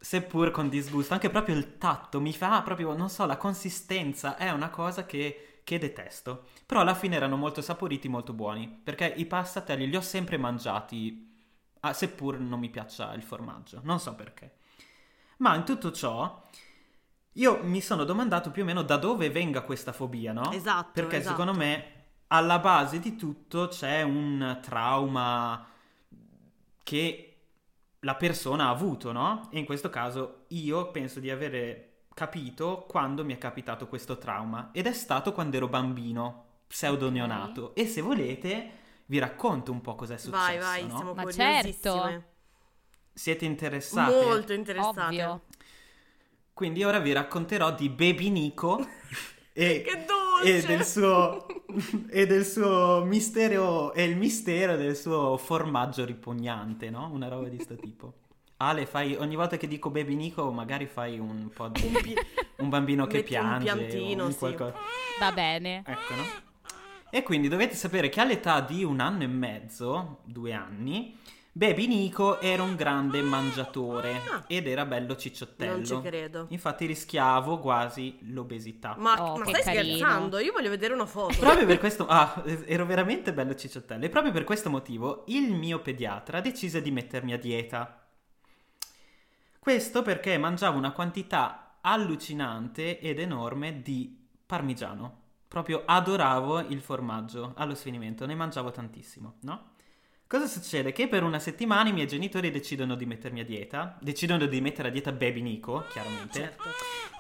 seppur 0.05 0.51
con 0.51 0.69
disgusto 0.69 1.15
anche 1.15 1.31
proprio 1.31 1.57
il 1.57 1.79
tatto 1.79 2.21
mi 2.21 2.35
fa 2.35 2.61
proprio 2.61 2.95
non 2.95 3.09
so 3.09 3.25
la 3.25 3.39
consistenza 3.39 4.37
è 4.37 4.51
una 4.51 4.69
cosa 4.69 5.07
che, 5.07 5.61
che 5.65 5.79
detesto 5.79 6.49
però 6.67 6.81
alla 6.81 6.95
fine 6.95 7.17
erano 7.17 7.37
molto 7.37 7.63
saporiti 7.63 8.07
molto 8.09 8.35
buoni 8.35 8.69
perché 8.69 9.07
i 9.17 9.25
passatelli 9.25 9.89
li 9.89 9.97
ho 9.97 10.03
sempre 10.03 10.37
mangiati 10.37 11.33
ah, 11.81 11.95
seppur 11.95 12.39
non 12.39 12.59
mi 12.59 12.69
piaccia 12.69 13.15
il 13.15 13.23
formaggio 13.23 13.81
non 13.83 13.99
so 13.99 14.15
perché 14.15 14.57
ma 15.39 15.55
in 15.55 15.65
tutto 15.65 15.91
ciò 15.91 16.43
io 17.33 17.63
mi 17.63 17.81
sono 17.81 18.05
domandato 18.05 18.51
più 18.51 18.63
o 18.63 18.65
meno 18.65 18.83
da 18.83 18.97
dove 18.97 19.29
venga 19.29 19.63
questa 19.63 19.93
fobia, 19.93 20.33
no? 20.33 20.53
Esatto, 20.53 20.91
Perché 20.93 21.17
esatto. 21.17 21.37
secondo 21.37 21.59
me 21.59 21.93
alla 22.29 22.61
base 22.61 23.01
di 23.01 23.17
tutto 23.17 23.67
c'è 23.67 24.03
un 24.03 24.61
trauma 24.63 25.67
che 26.85 27.34
la 28.05 28.15
persona 28.15 28.67
ha 28.67 28.71
avuto, 28.71 29.13
no? 29.13 29.49
E 29.51 29.59
in 29.59 29.65
questo 29.65 29.91
caso 29.91 30.45
io 30.49 30.91
penso 30.91 31.21
di 31.21 31.31
avere 31.31 32.03
capito 32.15 32.85
quando 32.87 33.25
mi 33.25 33.35
è 33.35 33.39
capitato 33.39 33.89
questo 33.89 34.19
trauma 34.19 34.71
ed 34.73 34.87
è 34.87 34.93
stato 34.93 35.33
quando 35.33 35.57
ero 35.57 35.69
bambino, 35.69 36.45
pseudo 36.69 37.11
neonato. 37.11 37.75
E 37.75 37.87
se 37.87 38.03
volete 38.03 38.83
vi 39.07 39.19
racconto 39.19 39.73
un 39.73 39.81
po' 39.81 39.95
cos'è 39.95 40.17
successo, 40.17 40.37
Vai, 40.37 40.59
vai, 40.59 40.87
no? 40.87 40.97
siamo 40.97 41.15
Ma 41.15 41.31
certo. 41.31 42.25
Siete 43.13 43.45
interessati? 43.45 44.13
Molto 44.13 44.53
interessate. 44.53 45.01
Ovvio. 45.01 45.43
Quindi 46.53 46.85
ora 46.85 46.99
vi 46.99 47.13
racconterò 47.13 47.73
di 47.73 47.89
Baby 47.89 48.29
Nico 48.29 48.87
e, 49.57 49.83
Che 49.83 50.05
dolce! 50.05 50.57
e 50.59 50.63
del 50.67 50.85
suo 50.85 51.47
e 52.11 52.27
del 52.27 52.45
suo 52.45 53.05
mistero 53.07 53.95
e 53.95 54.03
il 54.05 54.17
mistero 54.17 54.77
del 54.77 54.97
suo 54.97 55.37
formaggio 55.37 56.05
ripugnante, 56.05 56.91
no? 56.91 57.09
Una 57.13 57.29
roba 57.29 57.49
di 57.49 57.59
sto 57.61 57.77
tipo. 57.77 58.13
Ale, 58.57 58.87
fai 58.87 59.15
ogni 59.17 59.37
volta 59.37 59.57
che 59.57 59.69
dico 59.69 59.91
Baby 59.91 60.15
Nico, 60.15 60.51
magari 60.51 60.87
fai 60.87 61.19
un 61.19 61.51
po' 61.55 61.69
di 61.69 61.83
Un 61.87 61.93
pi- 62.03 62.17
un 62.57 62.69
bambino 62.69 63.07
che 63.07 63.19
un 63.19 63.25
piange 63.25 63.71
o 63.71 63.77
piantino, 63.77 64.25
un 64.27 64.33
sì. 64.33 64.57
Va 65.19 65.33
bene. 65.33 65.83
Ecco, 65.87 66.15
no? 66.15 66.25
E 67.11 67.23
quindi 67.23 67.49
dovete 67.49 67.75
sapere 67.77 68.09
che 68.09 68.21
all'età 68.21 68.61
di 68.61 68.83
un 68.83 68.99
anno 68.99 69.23
e 69.23 69.29
mezzo, 69.29 70.21
due 70.25 70.53
anni, 70.53 71.17
Baby 71.57 71.87
Nico 71.87 72.41
era 72.41 72.65
un 72.65 72.75
grande 72.75 73.23
mangiatore 73.23 74.21
Ah. 74.29 74.43
ed 74.49 74.67
era 74.67 74.85
bello 74.85 75.15
cicciottello. 75.17 75.71
Non 75.73 75.85
ci 75.85 76.01
credo. 76.01 76.47
Infatti 76.49 76.85
rischiavo 76.85 77.61
quasi 77.61 78.19
l'obesità. 78.23 78.97
Ma, 78.99 79.23
Oh, 79.23 79.37
ma 79.39 79.45
stai 79.47 79.63
carino. 79.63 79.97
scherzando? 79.99 80.39
Io 80.41 80.51
voglio 80.51 80.69
vedere 80.71 80.95
una 80.95 81.07
foto. 81.07 81.39
Proprio 81.39 81.65
per 81.65 81.79
questo... 81.79 82.09
Ah, 82.09 82.43
ero 82.67 82.85
veramente 82.87 83.33
bello 83.33 83.55
cicciottello. 83.55 84.05
E 84.05 84.09
proprio 84.09 84.33
per 84.33 84.43
questo 84.43 84.69
motivo 84.69 85.23
il 85.29 85.53
mio 85.55 85.79
pediatra 85.79 86.41
decise 86.41 86.83
di 86.83 86.91
mettermi 86.91 87.33
a 87.33 87.39
dieta. 87.39 88.05
Questo 89.61 90.03
perché 90.03 90.37
mangiavo 90.37 90.77
una 90.77 90.91
quantità 90.91 91.77
allucinante 91.83 92.99
ed 92.99 93.21
enorme 93.21 93.81
di 93.81 94.27
parmigiano. 94.45 95.21
Proprio 95.47 95.85
adoravo 95.87 96.59
il 96.61 96.81
formaggio 96.81 97.53
allo 97.57 97.77
sfinimento, 97.77 98.27
ne 98.27 98.35
mangiavo 98.35 98.73
tantissimo, 98.73 99.35
no? 99.43 99.73
Cosa 100.27 100.47
succede? 100.47 100.93
Che 100.93 101.07
per 101.07 101.23
una 101.23 101.39
settimana 101.39 101.91
i 101.91 101.93
miei 101.93 102.07
genitori 102.07 102.51
decidono 102.51 102.95
di 102.95 103.05
mettermi 103.05 103.41
a 103.41 103.45
dieta, 103.45 103.97
decidono 104.01 104.47
di 104.47 104.61
mettere 104.61 104.89
a 104.89 104.91
dieta 104.91 105.13
Baby 105.13 105.43
Nico, 105.43 105.85
chiaramente. 105.91 106.41
Certo. 106.41 106.65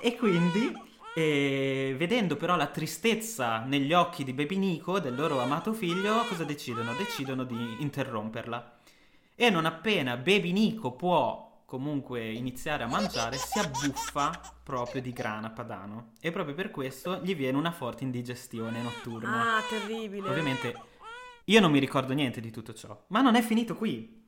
E 0.00 0.16
quindi, 0.16 0.72
eh, 1.14 1.94
vedendo 1.98 2.36
però 2.36 2.56
la 2.56 2.66
tristezza 2.66 3.58
negli 3.58 3.92
occhi 3.92 4.24
di 4.24 4.32
Baby 4.32 4.56
Nico, 4.56 5.00
del 5.00 5.14
loro 5.14 5.40
amato 5.40 5.74
figlio, 5.74 6.24
cosa 6.26 6.44
decidono? 6.44 6.94
Decidono 6.94 7.44
di 7.44 7.76
interromperla. 7.80 8.78
E 9.36 9.50
non 9.50 9.66
appena 9.66 10.16
Baby 10.16 10.52
Nico 10.52 10.92
può 10.92 11.62
comunque 11.66 12.30
iniziare 12.30 12.84
a 12.84 12.86
mangiare, 12.86 13.36
si 13.36 13.58
abbuffa 13.58 14.30
proprio 14.62 15.02
di 15.02 15.12
grana 15.12 15.50
padano. 15.50 16.12
E 16.20 16.30
proprio 16.32 16.54
per 16.54 16.70
questo 16.70 17.20
gli 17.22 17.34
viene 17.36 17.58
una 17.58 17.72
forte 17.72 18.02
indigestione 18.02 18.80
notturna. 18.80 19.56
Ah, 19.56 19.62
terribile. 19.68 20.28
Ovviamente 20.28 20.92
io 21.44 21.60
non 21.60 21.70
mi 21.70 21.78
ricordo 21.78 22.12
niente 22.12 22.40
di 22.40 22.50
tutto 22.50 22.72
ciò, 22.74 23.04
ma 23.08 23.20
non 23.20 23.34
è 23.34 23.42
finito 23.42 23.74
qui. 23.76 24.22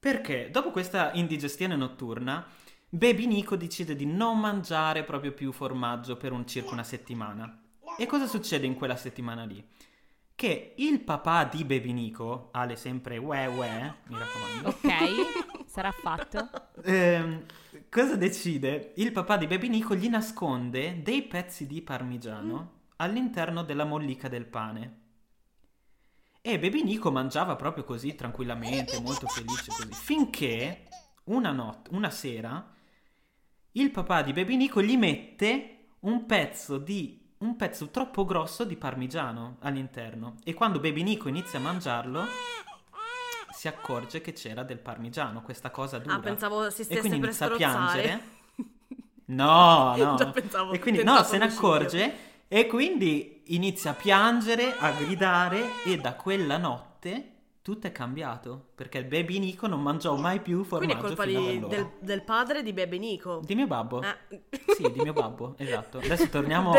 Perché 0.00 0.50
dopo 0.50 0.70
questa 0.70 1.12
indigestione 1.14 1.76
notturna, 1.76 2.46
Baby 2.88 3.26
Nico 3.26 3.56
decide 3.56 3.94
di 3.96 4.06
non 4.06 4.38
mangiare 4.38 5.04
proprio 5.04 5.32
più 5.32 5.52
formaggio 5.52 6.16
per 6.16 6.32
un 6.32 6.46
circa 6.46 6.70
una 6.72 6.84
settimana. 6.84 7.60
E 7.98 8.06
cosa 8.06 8.26
succede 8.26 8.66
in 8.66 8.74
quella 8.74 8.96
settimana 8.96 9.44
lì? 9.44 9.62
Che 10.34 10.74
il 10.76 11.00
papà 11.00 11.44
di 11.44 11.64
Baby 11.64 11.92
Nico, 11.92 12.50
Ale 12.52 12.76
sempre 12.76 13.16
uè 13.18 13.46
uè, 13.46 13.92
mi 14.06 14.16
raccomando, 14.18 14.68
Ok, 14.68 15.66
sarà 15.66 15.90
fatto. 15.90 16.48
ehm, 16.84 17.44
cosa 17.90 18.14
decide? 18.14 18.92
Il 18.96 19.10
papà 19.10 19.36
di 19.36 19.48
Baby 19.48 19.68
Nico 19.68 19.96
gli 19.96 20.08
nasconde 20.08 21.02
dei 21.02 21.22
pezzi 21.22 21.66
di 21.66 21.82
parmigiano 21.82 22.76
all'interno 22.96 23.64
della 23.64 23.84
mollica 23.84 24.28
del 24.28 24.46
pane. 24.46 25.06
E 26.48 26.58
Baby 26.58 26.82
Nico 26.82 27.12
mangiava 27.12 27.56
proprio 27.56 27.84
così 27.84 28.14
tranquillamente, 28.14 28.98
molto 29.00 29.26
felice 29.26 29.70
così, 29.70 29.92
finché 29.92 30.84
una 31.24 31.52
notte, 31.52 31.90
una 31.92 32.08
sera, 32.08 32.74
il 33.72 33.90
papà 33.90 34.22
di 34.22 34.32
Baby 34.32 34.56
Nico 34.56 34.80
gli 34.80 34.96
mette 34.96 35.88
un 36.00 36.24
pezzo 36.24 36.78
di 36.78 37.34
un 37.40 37.54
pezzo 37.54 37.90
troppo 37.90 38.24
grosso 38.24 38.64
di 38.64 38.76
parmigiano 38.76 39.58
all'interno 39.60 40.36
e 40.42 40.54
quando 40.54 40.80
Baby 40.80 41.02
Nico 41.02 41.28
inizia 41.28 41.58
a 41.58 41.62
mangiarlo 41.62 42.24
si 43.52 43.68
accorge 43.68 44.22
che 44.22 44.32
c'era 44.32 44.62
del 44.62 44.78
parmigiano, 44.78 45.42
questa 45.42 45.70
cosa 45.70 45.98
dura. 45.98 46.14
Ah, 46.14 46.20
pensavo 46.20 46.70
si 46.70 46.80
e 46.80 46.84
stesse 46.84 47.00
quindi 47.00 47.18
per 47.18 47.28
inizia 47.28 47.46
a 47.46 47.48
strozzare. 47.50 48.00
piangere. 48.00 48.22
No, 49.26 49.96
no. 50.02 50.14
Già 50.16 50.30
pensavo 50.30 50.72
e 50.72 50.78
quindi 50.78 51.02
no, 51.04 51.22
se 51.24 51.36
ne 51.36 51.44
accorge 51.44 52.27
e 52.48 52.66
quindi 52.66 53.42
inizia 53.48 53.90
a 53.90 53.94
piangere, 53.94 54.74
a 54.78 54.90
gridare 54.92 55.82
e 55.84 55.96
da 55.98 56.14
quella 56.14 56.56
notte 56.56 57.32
tutto 57.60 57.86
è 57.86 57.92
cambiato 57.92 58.68
perché 58.74 58.96
il 58.96 59.04
baby 59.04 59.38
Nico 59.38 59.66
non 59.66 59.82
mangiò 59.82 60.16
mai 60.16 60.40
più 60.40 60.66
Quindi 60.66 60.94
formaggio 60.94 61.12
è 61.12 61.16
colpa 61.16 61.24
di- 61.26 61.64
del, 61.68 61.90
del 62.00 62.22
padre 62.22 62.62
di 62.62 62.72
Bebe 62.72 62.96
Nico. 62.96 63.42
Di 63.44 63.54
mio 63.54 63.66
babbo. 63.66 64.02
Eh. 64.02 64.40
Sì, 64.74 64.90
di 64.90 65.00
mio 65.02 65.12
babbo, 65.12 65.54
esatto. 65.58 65.98
Adesso 65.98 66.30
torniamo, 66.30 66.72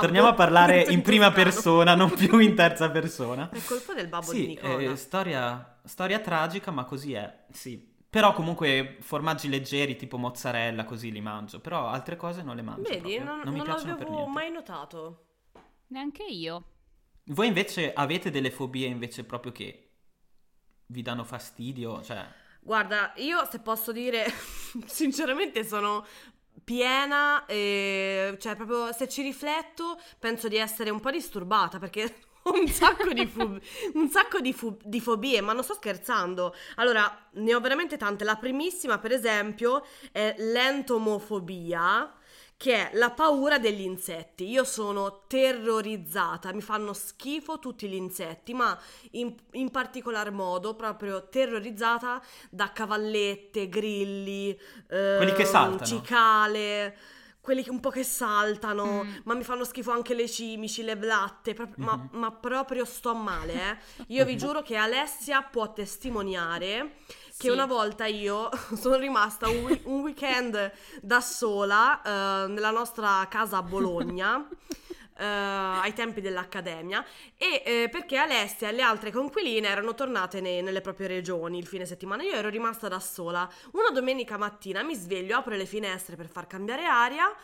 torniamo 0.00 0.28
a 0.28 0.34
parlare 0.34 0.82
in 0.82 1.02
prima 1.02 1.32
persona, 1.32 1.96
non 1.96 2.12
più 2.14 2.38
in 2.38 2.54
terza 2.54 2.88
persona. 2.90 3.50
È 3.50 3.58
colpa 3.64 3.92
del 3.94 4.06
babbo 4.06 4.30
di 4.32 4.38
Sì, 4.38 4.46
Nicola. 4.46 4.78
eh, 4.78 4.94
storia, 4.96 5.78
storia 5.82 6.20
tragica, 6.20 6.70
ma 6.70 6.84
così 6.84 7.14
è, 7.14 7.38
sì. 7.50 7.94
Però 8.16 8.32
comunque 8.32 8.96
formaggi 9.00 9.46
leggeri 9.50 9.94
tipo 9.94 10.16
mozzarella 10.16 10.84
così 10.84 11.12
li 11.12 11.20
mangio, 11.20 11.60
però 11.60 11.86
altre 11.86 12.16
cose 12.16 12.42
non 12.42 12.56
le 12.56 12.62
mangio 12.62 12.88
Vedi, 12.88 12.98
proprio. 12.98 13.24
non, 13.24 13.40
non 13.40 13.52
mi 13.52 13.58
non 13.58 13.66
piacciono 13.66 13.94
per 13.94 14.04
l'avevo 14.04 14.22
niente. 14.22 14.32
mai 14.32 14.50
notato. 14.50 15.26
Neanche 15.88 16.22
io. 16.22 16.64
Voi 17.24 17.46
invece 17.46 17.92
avete 17.92 18.30
delle 18.30 18.50
fobie 18.50 18.86
invece 18.86 19.24
proprio 19.24 19.52
che 19.52 19.90
vi 20.86 21.02
danno 21.02 21.24
fastidio, 21.24 22.02
cioè 22.02 22.26
Guarda, 22.60 23.12
io 23.16 23.44
se 23.50 23.60
posso 23.60 23.92
dire, 23.92 24.24
sinceramente 24.86 25.62
sono 25.62 26.02
piena 26.64 27.44
e 27.44 28.34
cioè 28.40 28.56
proprio 28.56 28.92
se 28.94 29.08
ci 29.08 29.20
rifletto 29.20 30.00
penso 30.18 30.48
di 30.48 30.56
essere 30.56 30.88
un 30.88 31.00
po' 31.00 31.10
disturbata 31.10 31.78
perché 31.78 32.14
un 32.54 32.68
sacco 32.68 33.12
di, 33.12 33.26
fu- 33.26 33.58
un 33.94 34.08
sacco 34.08 34.40
di, 34.40 34.52
fu- 34.52 34.76
di 34.82 35.00
fobie, 35.00 35.40
ma 35.40 35.52
non 35.52 35.62
sto 35.62 35.74
scherzando. 35.74 36.54
Allora, 36.76 37.28
ne 37.32 37.54
ho 37.54 37.60
veramente 37.60 37.96
tante. 37.96 38.24
La 38.24 38.36
primissima, 38.36 38.98
per 38.98 39.12
esempio, 39.12 39.84
è 40.12 40.34
l'entomofobia, 40.38 42.12
che 42.56 42.90
è 42.90 42.96
la 42.96 43.10
paura 43.10 43.58
degli 43.58 43.82
insetti. 43.82 44.48
Io 44.48 44.64
sono 44.64 45.24
terrorizzata, 45.26 46.52
mi 46.54 46.62
fanno 46.62 46.92
schifo 46.94 47.58
tutti 47.58 47.86
gli 47.88 47.94
insetti, 47.94 48.54
ma 48.54 48.78
in, 49.12 49.34
in 49.52 49.70
particolar 49.70 50.30
modo 50.30 50.74
proprio 50.74 51.28
terrorizzata 51.28 52.22
da 52.50 52.72
cavallette, 52.72 53.68
grilli, 53.68 54.58
Quelli 54.86 55.32
che 55.34 55.42
ehm, 55.42 55.48
saltano. 55.48 55.84
cicale. 55.84 56.96
Quelli 57.46 57.62
che 57.62 57.70
un 57.70 57.78
po' 57.78 57.90
che 57.90 58.02
saltano, 58.02 59.04
Mm. 59.04 59.10
ma 59.22 59.34
mi 59.34 59.44
fanno 59.44 59.62
schifo 59.62 59.92
anche 59.92 60.14
le 60.14 60.28
cimici, 60.28 60.82
le 60.82 60.96
blatte, 60.96 61.54
pro- 61.54 61.68
ma, 61.76 61.94
Mhm. 61.94 62.08
ma 62.18 62.32
proprio 62.32 62.84
sto 62.84 63.14
male, 63.14 63.52
eh. 63.54 64.04
Io 64.08 64.24
vi 64.24 64.36
giuro 64.36 64.62
che 64.62 64.74
Alessia 64.74 65.42
può 65.42 65.72
testimoniare 65.72 66.96
che 67.38 67.46
Sì. 67.46 67.48
una 67.48 67.66
volta 67.66 68.04
io 68.06 68.48
sono 68.74 68.96
rimasta 68.96 69.48
un, 69.48 69.64
wi- 69.64 69.80
un 69.84 70.00
weekend 70.00 70.72
da 71.00 71.20
sola 71.20 72.02
eh, 72.02 72.48
nella 72.48 72.70
nostra 72.72 73.24
casa 73.30 73.58
a 73.58 73.62
Bologna. 73.62 74.44
eh, 75.18 75.24
ai 75.24 75.92
tempi 75.92 76.20
dell'accademia 76.20 77.04
e 77.36 77.62
eh, 77.64 77.88
perché 77.90 78.16
Alessia 78.16 78.68
e 78.68 78.72
le 78.72 78.82
altre 78.82 79.10
conquiline 79.10 79.68
erano 79.68 79.94
tornate 79.94 80.40
ne- 80.40 80.62
nelle 80.62 80.80
proprie 80.80 81.06
regioni 81.08 81.58
il 81.58 81.66
fine 81.66 81.86
settimana. 81.86 82.22
Io 82.22 82.34
ero 82.34 82.48
rimasta 82.48 82.88
da 82.88 83.00
sola. 83.00 83.48
Una 83.72 83.90
domenica 83.90 84.36
mattina 84.36 84.82
mi 84.82 84.94
sveglio 84.94 85.36
apro 85.36 85.54
le 85.54 85.66
finestre 85.66 86.16
per 86.16 86.28
far 86.28 86.46
cambiare 86.46 86.84
aria 86.84 87.34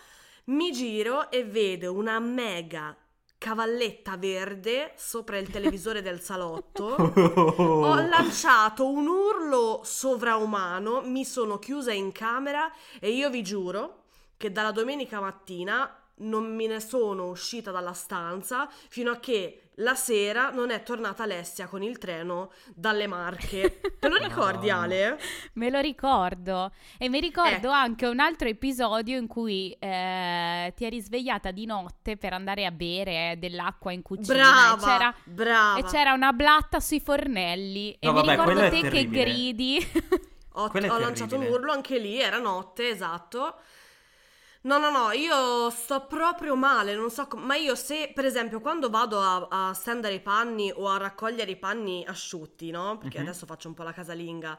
mi 0.45 0.73
giro 0.73 1.31
e 1.31 1.45
vedo 1.45 1.93
una 1.93 2.19
mega 2.19 2.97
cavalletta 3.39 4.17
verde 4.17 4.93
sopra 4.97 5.37
il 5.37 5.51
televisore 5.51 6.03
del 6.03 6.21
salotto. 6.21 6.95
Ho 7.59 7.95
lanciato 7.95 8.89
un 8.89 9.07
urlo 9.07 9.81
sovraumano, 9.85 11.03
mi 11.03 11.25
sono 11.25 11.59
chiusa 11.59 11.93
in 11.93 12.13
camera 12.13 12.73
e 13.01 13.11
io 13.11 13.31
vi 13.31 13.43
giuro 13.43 14.05
che 14.37 14.51
dalla 14.51 14.73
domenica 14.73 15.21
mattina 15.21 16.02
non 16.17 16.55
me 16.55 16.67
ne 16.67 16.81
sono 16.81 17.29
uscita 17.29 17.71
dalla 17.71 17.93
stanza 17.93 18.69
fino 18.89 19.11
a 19.11 19.19
che 19.19 19.59
la 19.77 19.95
sera 19.95 20.51
non 20.51 20.71
è 20.71 20.83
tornata 20.83 21.23
Alessia 21.23 21.67
con 21.67 21.83
il 21.83 21.97
treno 21.97 22.53
dalle 22.75 23.07
Marche. 23.07 23.81
Te 23.99 24.09
lo 24.09 24.17
ricordi 24.23 24.69
Madonna. 24.69 24.83
Ale? 24.83 25.19
Me 25.55 25.71
lo 25.71 25.81
ricordo. 25.81 26.73
E 26.99 27.09
mi 27.09 27.19
ricordo 27.21 27.69
Ecco. 27.69 27.71
anche 27.71 28.07
un 28.07 28.21
altro 28.21 28.49
episodio 28.49 29.17
in 29.19 29.27
cui 29.27 29.75
eh, 29.79 30.73
ti 30.77 30.85
eri 30.85 31.01
svegliata 31.01 31.51
di 31.51 31.65
notte 31.65 32.19
per 32.19 32.35
andare 32.35 32.67
a 32.67 32.71
bere 32.71 33.37
dell'acqua 33.39 33.93
in 33.93 34.03
cucina. 34.03 34.35
Brava, 34.35 34.75
E 34.77 34.79
c'era, 34.85 35.15
brava. 35.25 35.79
e 35.79 35.85
c'era 35.85 36.13
una 36.13 36.33
blatta 36.35 36.79
sui 36.79 37.01
fornelli. 37.01 37.97
E 37.99 38.07
No, 38.07 38.13
mi 38.13 38.19
vabbè, 38.21 38.31
ricordo 38.31 38.53
quello 38.53 38.67
è 38.67 38.81
te 38.81 38.89
che 38.91 39.09
gridi. 39.09 39.79
Ho, 40.57 40.65
ho 40.71 40.99
lanciato 40.99 41.37
un 41.37 41.47
urlo 41.47 41.73
anche 41.73 41.99
lì, 41.99 42.21
era 42.21 42.39
notte, 42.39 42.91
esatto. 42.91 43.55
No, 44.65 44.79
no, 44.79 44.91
no, 44.91 45.11
io 45.11 45.71
sto 45.71 46.07
proprio 46.07 46.55
male, 46.55 46.95
non 46.95 47.11
so 47.11 47.27
com- 47.27 47.43
ma 47.43 47.57
io 47.57 47.75
se, 47.75 48.13
per 48.15 48.25
esempio, 48.25 48.61
quando 48.61 48.91
vado 48.91 49.21
a, 49.21 49.49
a 49.69 49.73
stendere 49.75 50.15
i 50.15 50.21
panni 50.21 50.71
o 50.73 50.89
a 50.89 50.99
raccogliere 50.99 51.51
i 51.51 51.57
panni 51.57 52.05
asciutti, 52.07 52.71
no? 52.71 52.97
Perché 52.99 53.19
Mhm. 53.19 53.27
adesso 53.27 53.45
faccio 53.47 53.67
un 53.69 53.75
po' 53.75 53.83
la 53.83 53.93
casalinga. 53.93 54.57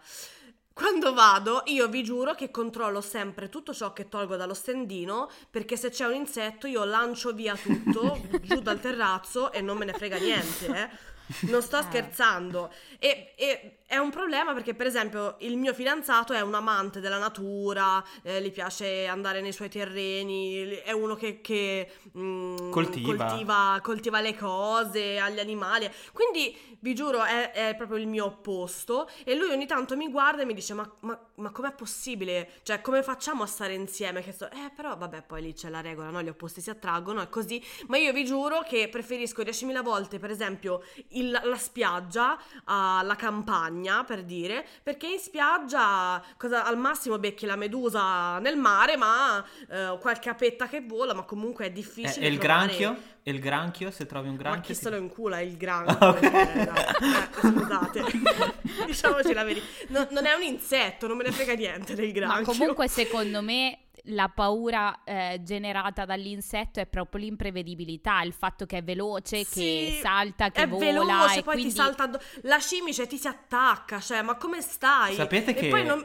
Quando 0.73 1.13
vado, 1.13 1.61
io 1.67 1.87
vi 1.87 2.03
giuro 2.03 2.33
che 2.33 2.49
controllo 2.51 2.99
sempre 2.99 3.47
tutto 3.47 3.73
ciò 3.73 3.93
che 3.93 4.09
tolgo 4.09 4.35
dallo 4.35 4.55
stendino, 4.55 5.29
perché 5.49 5.77
se 5.77 5.89
c'è 5.89 6.05
un 6.05 6.15
insetto 6.15 6.67
io 6.67 6.83
lancio 6.83 7.31
via 7.31 7.55
tutto 7.55 8.19
giù 8.41 8.59
dal 8.59 8.79
terrazzo 8.81 9.51
e 9.53 9.61
non 9.61 9.77
me 9.77 9.85
ne 9.85 9.93
frega 9.93 10.17
niente, 10.17 10.65
eh. 10.67 11.11
Non 11.49 11.61
sto 11.61 11.77
Eh. 11.77 11.83
scherzando. 11.83 12.69
E, 12.99 13.33
e 13.37 13.77
è 13.93 13.97
un 13.97 14.09
problema 14.09 14.53
perché, 14.53 14.73
per 14.73 14.87
esempio, 14.87 15.35
il 15.41 15.55
mio 15.55 15.71
fidanzato 15.73 16.33
è 16.33 16.41
un 16.41 16.55
amante 16.55 16.99
della 16.99 17.19
natura, 17.19 18.03
eh, 18.23 18.41
gli 18.41 18.51
piace 18.51 19.05
andare 19.05 19.39
nei 19.39 19.51
suoi 19.51 19.69
terreni, 19.69 20.63
è 20.83 20.91
uno 20.91 21.13
che, 21.15 21.41
che, 21.41 21.91
mm, 22.17 22.71
Coltiva. 22.71 23.25
coltiva. 23.25 23.79
coltiva 23.83 24.19
le 24.21 24.35
cose, 24.35 25.19
ha 25.19 25.29
gli 25.29 25.39
animali. 25.39 25.87
Quindi 26.11 26.57
vi 26.79 26.95
giuro, 26.95 27.23
è, 27.23 27.51
è 27.51 27.75
proprio 27.75 27.97
il 27.99 28.07
mio 28.07 28.25
opposto. 28.25 29.07
E 29.23 29.35
lui 29.35 29.49
ogni 29.51 29.67
tanto 29.67 29.95
mi 29.95 30.09
guarda 30.09 30.41
e 30.41 30.45
mi 30.45 30.53
dice: 30.55 30.73
Ma, 30.73 30.89
ma, 31.01 31.19
ma 31.35 31.51
com'è 31.51 31.71
possibile? 31.73 32.49
Cioè, 32.63 32.81
come 32.81 33.03
facciamo 33.03 33.43
a 33.43 33.47
stare 33.47 33.73
insieme? 33.75 34.21
Che 34.23 34.31
sto... 34.31 34.49
Eh, 34.49 34.71
però, 34.75 34.97
vabbè, 34.97 35.21
poi 35.21 35.41
lì 35.43 35.53
c'è 35.53 35.69
la 35.69 35.81
regola, 35.81 36.09
no? 36.09 36.21
Gli 36.23 36.29
opposti 36.29 36.61
si 36.61 36.69
attraggono, 36.71 37.21
è 37.21 37.29
così. 37.29 37.63
Ma 37.87 37.97
io 37.97 38.11
vi 38.11 38.25
giuro 38.25 38.63
che 38.67 38.89
preferisco 38.89 39.43
10.000 39.43 39.81
volte, 39.83 40.17
per 40.17 40.31
esempio, 40.31 40.81
il- 41.09 41.39
la 41.43 41.57
spiaggia 41.57 42.39
alla 42.65 43.15
campagna, 43.15 43.81
per 44.05 44.23
dire, 44.23 44.65
perché 44.81 45.07
in 45.07 45.19
spiaggia 45.19 46.21
cosa, 46.37 46.65
al 46.65 46.77
massimo 46.77 47.17
becchi 47.19 47.45
la 47.45 47.55
medusa 47.55 48.39
nel 48.39 48.55
mare, 48.57 48.95
ma 48.97 49.43
eh, 49.69 49.97
qualche 49.99 50.29
apetta 50.29 50.67
che 50.67 50.81
vola, 50.81 51.13
ma 51.13 51.23
comunque 51.23 51.65
è 51.65 51.67
Eh, 51.67 51.71
difficile. 51.71 52.25
e 52.25 52.29
il 52.29 52.37
trovare- 52.37 52.65
granchio? 52.67 52.97
E 53.25 53.31
il 53.31 53.39
granchio? 53.39 53.89
Se 53.91 54.05
trovi 54.05 54.27
un 54.27 54.35
Ma 54.35 54.41
granchio? 54.41 54.61
chi 54.61 54.73
ti- 54.73 54.83
se 54.85 54.89
lo 54.89 54.97
incula 54.97 55.39
il 55.39 55.55
granchio? 55.57 55.97
Ah, 55.97 56.09
ok. 56.09 56.19
cioè, 56.19 56.69
eh, 57.01 57.49
scusate, 57.49 58.03
diciamoci 58.85 59.33
la 59.33 59.43
verità. 59.43 59.65
No- 59.89 60.07
non 60.11 60.25
è 60.25 60.33
un 60.33 60.41
insetto, 60.43 61.07
non 61.07 61.17
me 61.17 61.23
ne 61.23 61.31
frega 61.31 61.53
niente 61.53 61.95
del 61.95 62.07
Ma 62.07 62.11
granchio. 62.13 62.45
comunque, 62.53 62.87
secondo 62.87 63.41
me, 63.41 63.77
la 64.07 64.27
paura 64.29 65.03
eh, 65.03 65.39
generata 65.43 66.05
dall'insetto 66.05 66.79
è 66.79 66.85
proprio 66.85 67.21
l'imprevedibilità, 67.21 68.21
il 68.21 68.33
fatto 68.33 68.65
che 68.65 68.77
è 68.79 68.83
veloce, 68.83 69.37
che 69.39 69.45
Sì, 69.45 69.99
salta, 70.01 70.51
che 70.51 70.63
è 70.63 70.67
vola. 70.67 70.85
veloce, 70.85 71.39
e 71.39 71.43
poi 71.43 71.53
quindi... 71.53 71.69
ti 71.71 71.75
salta 71.75 72.03
addo- 72.03 72.21
la 72.41 72.59
cimice 72.59 73.07
ti 73.07 73.17
si 73.17 73.27
attacca, 73.27 73.99
cioè, 73.99 74.21
ma 74.21 74.35
come 74.35 74.61
stai? 74.61 75.15
Sapete 75.15 75.51
e 75.51 75.53
che- 75.55 75.69
poi 75.69 75.85
non, 75.85 75.99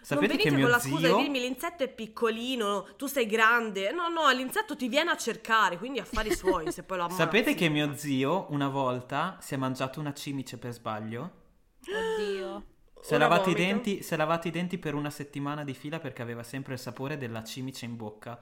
sapete 0.00 0.34
non 0.34 0.36
che 0.36 0.50
venite 0.50 0.50
mio 0.50 0.60
con 0.62 0.70
la 0.70 0.78
scusa 0.78 1.06
zio- 1.06 1.16
di 1.16 1.22
dirmi 1.22 1.40
l'insetto 1.40 1.82
è 1.82 1.88
piccolino, 1.88 2.86
tu 2.96 3.06
sei 3.06 3.26
grande. 3.26 3.92
No, 3.92 4.08
no, 4.08 4.30
l'insetto 4.30 4.74
ti 4.74 4.88
viene 4.88 5.10
a 5.10 5.16
cercare, 5.16 5.76
quindi 5.76 5.98
affari 5.98 6.32
suoi 6.32 6.70
se 6.70 6.82
poi 6.82 6.96
lo 6.96 7.04
ammazzi. 7.04 7.18
Sapete 7.20 7.54
che 7.54 7.68
mio 7.68 7.94
zio 7.94 8.46
una 8.50 8.68
volta 8.68 9.36
si 9.40 9.54
è 9.54 9.56
mangiato 9.58 10.00
una 10.00 10.14
cimice 10.14 10.56
per 10.56 10.72
sbaglio? 10.72 11.42
Oddio. 11.92 12.64
Si 13.04 13.12
è, 13.12 13.16
Ora 13.16 13.28
lavato 13.28 13.50
i 13.50 13.54
denti, 13.54 14.02
si 14.02 14.14
è 14.14 14.16
lavato 14.16 14.48
i 14.48 14.50
denti 14.50 14.78
per 14.78 14.94
una 14.94 15.10
settimana 15.10 15.62
di 15.62 15.74
fila 15.74 15.98
perché 15.98 16.22
aveva 16.22 16.42
sempre 16.42 16.72
il 16.72 16.78
sapore 16.78 17.18
della 17.18 17.44
cimice 17.44 17.84
in 17.84 17.96
bocca. 17.96 18.40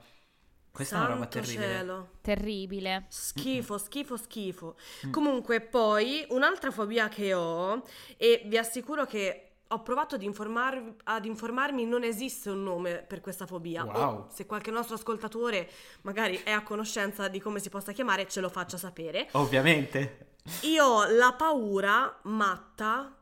Questa 0.71 0.95
è 0.95 0.99
una 0.99 1.07
roba 1.07 1.29
Santo 1.29 1.39
terribile. 1.41 1.67
cielo. 1.67 2.09
Terribile. 2.21 3.05
Schifo, 3.09 3.77
schifo, 3.77 4.15
schifo. 4.15 4.77
Mm. 5.05 5.11
Comunque, 5.11 5.59
poi 5.59 6.25
un'altra 6.29 6.71
fobia 6.71 7.09
che 7.09 7.33
ho, 7.33 7.83
e 8.15 8.43
vi 8.45 8.57
assicuro 8.57 9.05
che 9.05 9.49
ho 9.67 9.81
provato 9.81 10.15
ad, 10.15 10.21
informar- 10.21 10.93
ad 11.03 11.25
informarmi, 11.25 11.83
non 11.83 12.05
esiste 12.05 12.49
un 12.49 12.63
nome 12.63 13.03
per 13.05 13.19
questa 13.19 13.45
fobia. 13.45 13.83
Wow. 13.83 13.95
O 13.95 14.27
se 14.31 14.45
qualche 14.45 14.71
nostro 14.71 14.95
ascoltatore 14.95 15.69
magari 16.03 16.39
è 16.41 16.51
a 16.51 16.63
conoscenza 16.63 17.27
di 17.27 17.41
come 17.41 17.59
si 17.59 17.67
possa 17.67 17.91
chiamare, 17.91 18.29
ce 18.29 18.39
lo 18.39 18.47
faccia 18.47 18.77
sapere. 18.77 19.27
Ovviamente. 19.33 20.35
Io 20.61 20.85
ho 20.85 21.05
la 21.09 21.33
paura 21.33 22.19
matta 22.23 23.17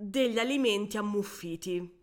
degli 0.00 0.38
alimenti 0.38 0.96
ammuffiti. 0.96 1.98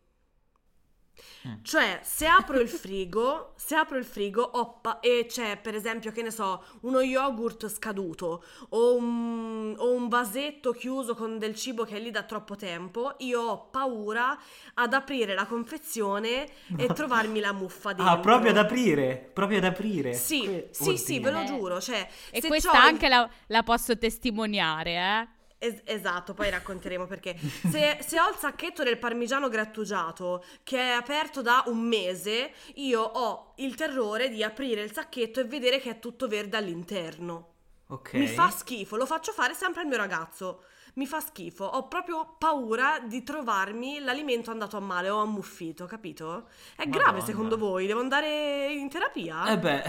Mm. 1.47 1.63
Cioè, 1.63 1.99
se 2.03 2.27
apro 2.27 2.59
il 2.59 2.69
frigo, 2.69 3.53
se 3.57 3.73
apro 3.75 3.97
il 3.97 4.05
frigo 4.05 4.41
ho 4.43 4.79
pa- 4.79 4.99
e 4.99 5.25
c'è, 5.27 5.57
per 5.57 5.73
esempio, 5.73 6.11
che 6.11 6.21
ne 6.21 6.29
so, 6.29 6.63
uno 6.81 7.01
yogurt 7.01 7.67
scaduto 7.69 8.43
o 8.69 8.95
un, 8.95 9.73
o 9.77 9.93
un 9.93 10.09
vasetto 10.09 10.71
chiuso 10.73 11.15
con 11.15 11.39
del 11.39 11.55
cibo 11.55 11.85
che 11.85 11.95
è 11.97 11.99
lì 11.99 12.11
da 12.11 12.21
troppo 12.23 12.55
tempo, 12.55 13.15
io 13.19 13.41
ho 13.41 13.65
paura 13.69 14.37
ad 14.75 14.93
aprire 14.93 15.33
la 15.33 15.45
confezione 15.47 16.47
e 16.77 16.87
trovarmi 16.93 17.39
la 17.39 17.51
muffa 17.53 17.93
dentro. 17.93 18.13
Ah, 18.13 18.19
proprio 18.19 18.51
ad 18.51 18.57
aprire. 18.57 19.29
Proprio 19.33 19.57
ad 19.57 19.63
aprire. 19.63 20.13
Sì, 20.13 20.43
Que- 20.43 20.67
sì, 20.71 20.97
sì, 20.97 21.19
ve 21.19 21.31
lo 21.31 21.43
giuro. 21.45 21.81
Cioè, 21.81 22.07
E 22.29 22.41
se 22.41 22.47
questa 22.47 22.71
il- 22.77 22.77
anche 22.77 23.07
la, 23.07 23.27
la 23.47 23.63
posso 23.63 23.97
testimoniare, 23.97 24.91
eh? 24.95 25.35
Es- 25.59 25.81
esatto, 25.85 26.33
poi 26.33 26.49
racconteremo 26.49 27.05
perché. 27.05 27.35
Se, 27.69 27.97
se 28.01 28.19
ho 28.19 28.29
il 28.29 28.35
sacchetto 28.37 28.83
del 28.83 28.97
parmigiano 28.97 29.49
grattugiato 29.49 30.43
che 30.63 30.77
è 30.77 30.91
aperto 30.91 31.41
da 31.41 31.63
un 31.67 31.79
mese, 31.79 32.53
io 32.75 33.01
ho 33.01 33.53
il 33.57 33.75
terrore 33.75 34.29
di 34.29 34.43
aprire 34.43 34.83
il 34.83 34.91
sacchetto 34.91 35.39
e 35.39 35.45
vedere 35.45 35.79
che 35.79 35.91
è 35.91 35.99
tutto 35.99 36.27
verde 36.27 36.57
all'interno. 36.57 37.53
Ok. 37.87 38.13
Mi 38.13 38.27
fa 38.27 38.49
schifo, 38.49 38.97
lo 38.97 39.05
faccio 39.05 39.31
fare 39.31 39.53
sempre 39.53 39.81
al 39.81 39.87
mio 39.87 39.97
ragazzo. 39.97 40.63
Mi 40.97 41.05
fa 41.05 41.19
schifo, 41.19 41.63
ho 41.63 41.87
proprio 41.87 42.35
paura 42.39 42.99
di 42.99 43.21
trovarmi 43.21 43.99
l'alimento 43.99 44.49
andato 44.49 44.77
a 44.77 44.79
male 44.79 45.09
o 45.09 45.19
ammuffito, 45.19 45.85
capito? 45.85 46.47
È 46.75 46.87
grave 46.87 47.05
Madonna. 47.05 47.23
secondo 47.23 47.55
voi? 47.55 47.85
Devo 47.85 47.99
andare 47.99 48.73
in 48.73 48.89
terapia? 48.89 49.45
Eh 49.45 49.59
beh, 49.59 49.83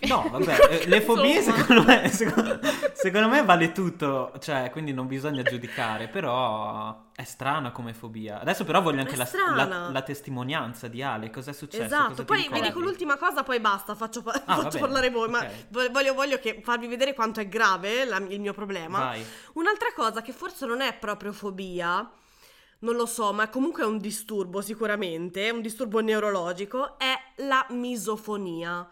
no, 0.08 0.26
vabbè, 0.30 0.56
eh, 0.70 0.86
le 0.88 1.02
fobie 1.02 1.42
secondo 1.42 1.84
me, 1.84 2.08
secondo, 2.08 2.58
secondo 2.94 3.28
me 3.28 3.44
vale 3.44 3.72
tutto, 3.72 4.32
cioè, 4.38 4.70
quindi 4.70 4.94
non 4.94 5.06
bisogna 5.06 5.42
giudicare, 5.42 6.08
però 6.08 7.04
è 7.16 7.24
strana 7.24 7.70
come 7.72 7.94
fobia. 7.94 8.40
Adesso 8.40 8.64
però 8.64 8.82
voglio 8.82 9.00
anche 9.00 9.16
la, 9.16 9.26
la- 9.54 9.88
la 9.90 10.02
testimonianza 10.02 10.86
di 10.86 11.02
Ale, 11.02 11.30
cos'è 11.30 11.54
successo? 11.54 11.82
Esatto, 11.84 12.08
Cosa 12.10 12.24
poi 12.26 12.46
vi 12.52 12.60
dico 12.60 12.78
l'ultima 12.80 13.16
cosa, 13.16 13.42
poi 13.42 13.58
basta, 13.58 13.94
faccio, 13.94 14.22
Ah, 14.44 14.56
faccio 14.60 14.78
parlare 14.78 15.08
voi, 15.08 15.28
ma 15.30 15.38
ok. 15.38 15.66
vo- 15.70 15.90
voglio, 15.90 16.12
voglio 16.12 16.38
che 16.38 16.60
farvi 16.62 16.86
vedere 16.86 17.14
quanto 17.14 17.40
è 17.40 17.48
grave 17.48 18.04
la- 18.04 18.18
il 18.18 18.38
mio 18.40 18.52
problema. 18.52 18.98
Vai. 18.98 19.24
Un'altra 19.54 19.88
cosa 19.94 20.20
che 20.20 20.32
forse 20.32 20.66
non 20.66 20.82
è 20.82 20.92
proprio 20.94 21.32
fobia, 21.32 22.06
non 22.80 22.94
lo 22.96 23.06
so, 23.06 23.32
ma 23.32 23.48
comunque 23.48 23.82
è 23.82 23.86
un 23.86 23.96
disturbo 23.96 24.60
sicuramente, 24.60 25.48
un 25.48 25.62
disturbo 25.62 26.00
neurologico, 26.00 26.98
è 26.98 27.14
la 27.36 27.64
misofonia. 27.70 28.86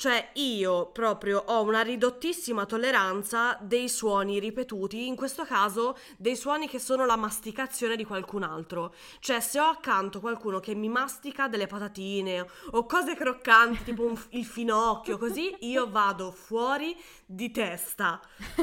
Cioè 0.00 0.28
io 0.34 0.90
proprio 0.92 1.42
ho 1.44 1.62
una 1.62 1.80
ridottissima 1.80 2.66
tolleranza 2.66 3.58
dei 3.60 3.88
suoni 3.88 4.38
ripetuti, 4.38 5.08
in 5.08 5.16
questo 5.16 5.42
caso 5.44 5.98
dei 6.16 6.36
suoni 6.36 6.68
che 6.68 6.78
sono 6.78 7.04
la 7.04 7.16
masticazione 7.16 7.96
di 7.96 8.04
qualcun 8.04 8.44
altro. 8.44 8.94
Cioè 9.18 9.40
se 9.40 9.58
ho 9.58 9.64
accanto 9.64 10.20
qualcuno 10.20 10.60
che 10.60 10.76
mi 10.76 10.88
mastica 10.88 11.48
delle 11.48 11.66
patatine 11.66 12.46
o 12.70 12.86
cose 12.86 13.16
croccanti, 13.16 13.82
tipo 13.82 14.04
un- 14.04 14.22
il 14.30 14.44
finocchio, 14.44 15.18
così 15.18 15.52
io 15.62 15.90
vado 15.90 16.30
fuori 16.30 16.96
di 17.26 17.50
testa. 17.50 18.20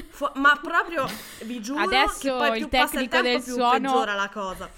Fu- 0.08 0.32
ma 0.36 0.58
proprio 0.64 1.06
vi 1.44 1.62
giuro 1.62 1.82
Adesso 1.82 2.18
che 2.20 2.30
poi 2.30 2.48
il 2.48 2.68
più 2.70 2.70
passa 2.80 2.98
tecnico 3.00 3.04
il 3.04 3.10
tempo 3.10 3.28
del 3.28 3.44
più 3.44 3.54
suono- 3.56 3.78
peggiora 3.92 4.14
la 4.14 4.30
cosa. 4.30 4.70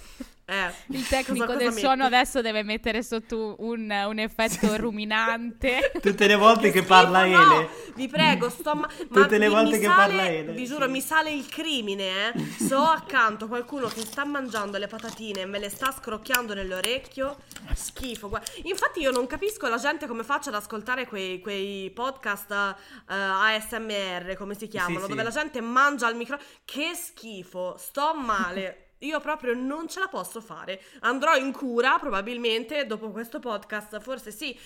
Eh, 0.50 0.72
Il 0.86 1.06
tecnico 1.08 1.44
cosa- 1.44 1.58
del 1.58 1.66
cosa 1.68 1.78
suono 1.78 2.04
metti? 2.04 2.14
adesso 2.14 2.40
deve 2.40 2.62
mettere 2.62 3.02
sotto 3.02 3.56
un, 3.58 3.90
un 3.90 4.18
effetto 4.18 4.76
ruminante. 4.78 5.92
Tutte 6.00 6.26
le 6.26 6.36
volte 6.36 6.70
che 6.70 6.78
schifo, 6.78 6.86
parla 6.86 7.26
no! 7.26 7.52
Ele. 7.58 7.68
Vi 7.94 8.08
prego, 8.08 8.48
sto 8.48 8.74
ma- 8.74 8.86
Tutte 8.86 9.36
le 9.36 9.48
mi- 9.48 9.52
volte 9.54 9.72
mi 9.76 9.78
che 9.80 9.86
sale- 9.86 9.96
parla 10.16 10.26
Ele, 10.30 10.52
Vi 10.52 10.64
giuro, 10.64 10.86
sì. 10.86 10.90
mi 10.90 11.00
sale 11.02 11.30
il 11.32 11.46
crimine, 11.48 12.32
eh. 12.32 12.32
Se 12.64 12.74
ho 12.74 12.82
accanto 12.88 13.46
qualcuno 13.46 13.88
che 13.88 14.00
sta 14.00 14.24
mangiando 14.24 14.78
le 14.78 14.86
patatine 14.86 15.42
e 15.42 15.44
me 15.44 15.58
le 15.58 15.68
sta 15.68 15.92
scrocchiando 15.92 16.54
nell'orecchio, 16.54 17.36
schifo. 17.74 18.30
guarda. 18.30 18.50
Infatti 18.62 19.00
io 19.00 19.10
non 19.10 19.26
capisco 19.26 19.68
la 19.68 19.76
gente 19.76 20.06
come 20.06 20.24
faccia 20.24 20.48
ad 20.48 20.54
ascoltare 20.54 21.06
quei, 21.06 21.40
quei 21.40 21.90
podcast 21.90 22.50
eh, 22.50 23.14
ASMR, 23.14 24.34
come 24.38 24.54
si 24.54 24.66
chiamano, 24.66 25.02
sì. 25.04 25.08
dove 25.10 25.22
la 25.22 25.30
gente 25.30 25.60
mangia 25.60 26.06
al 26.06 26.16
microfono. 26.16 26.48
Che 26.64 26.94
schifo, 26.94 27.76
sto 27.78 28.14
male. 28.14 28.84
Io 29.00 29.20
proprio 29.20 29.54
non 29.54 29.88
ce 29.88 30.00
la 30.00 30.08
posso 30.08 30.40
fare. 30.40 30.82
Andrò 31.00 31.36
in 31.36 31.52
cura 31.52 31.98
probabilmente 31.98 32.86
dopo 32.86 33.10
questo 33.10 33.38
podcast. 33.38 34.00
Forse 34.00 34.30
sì. 34.32 34.58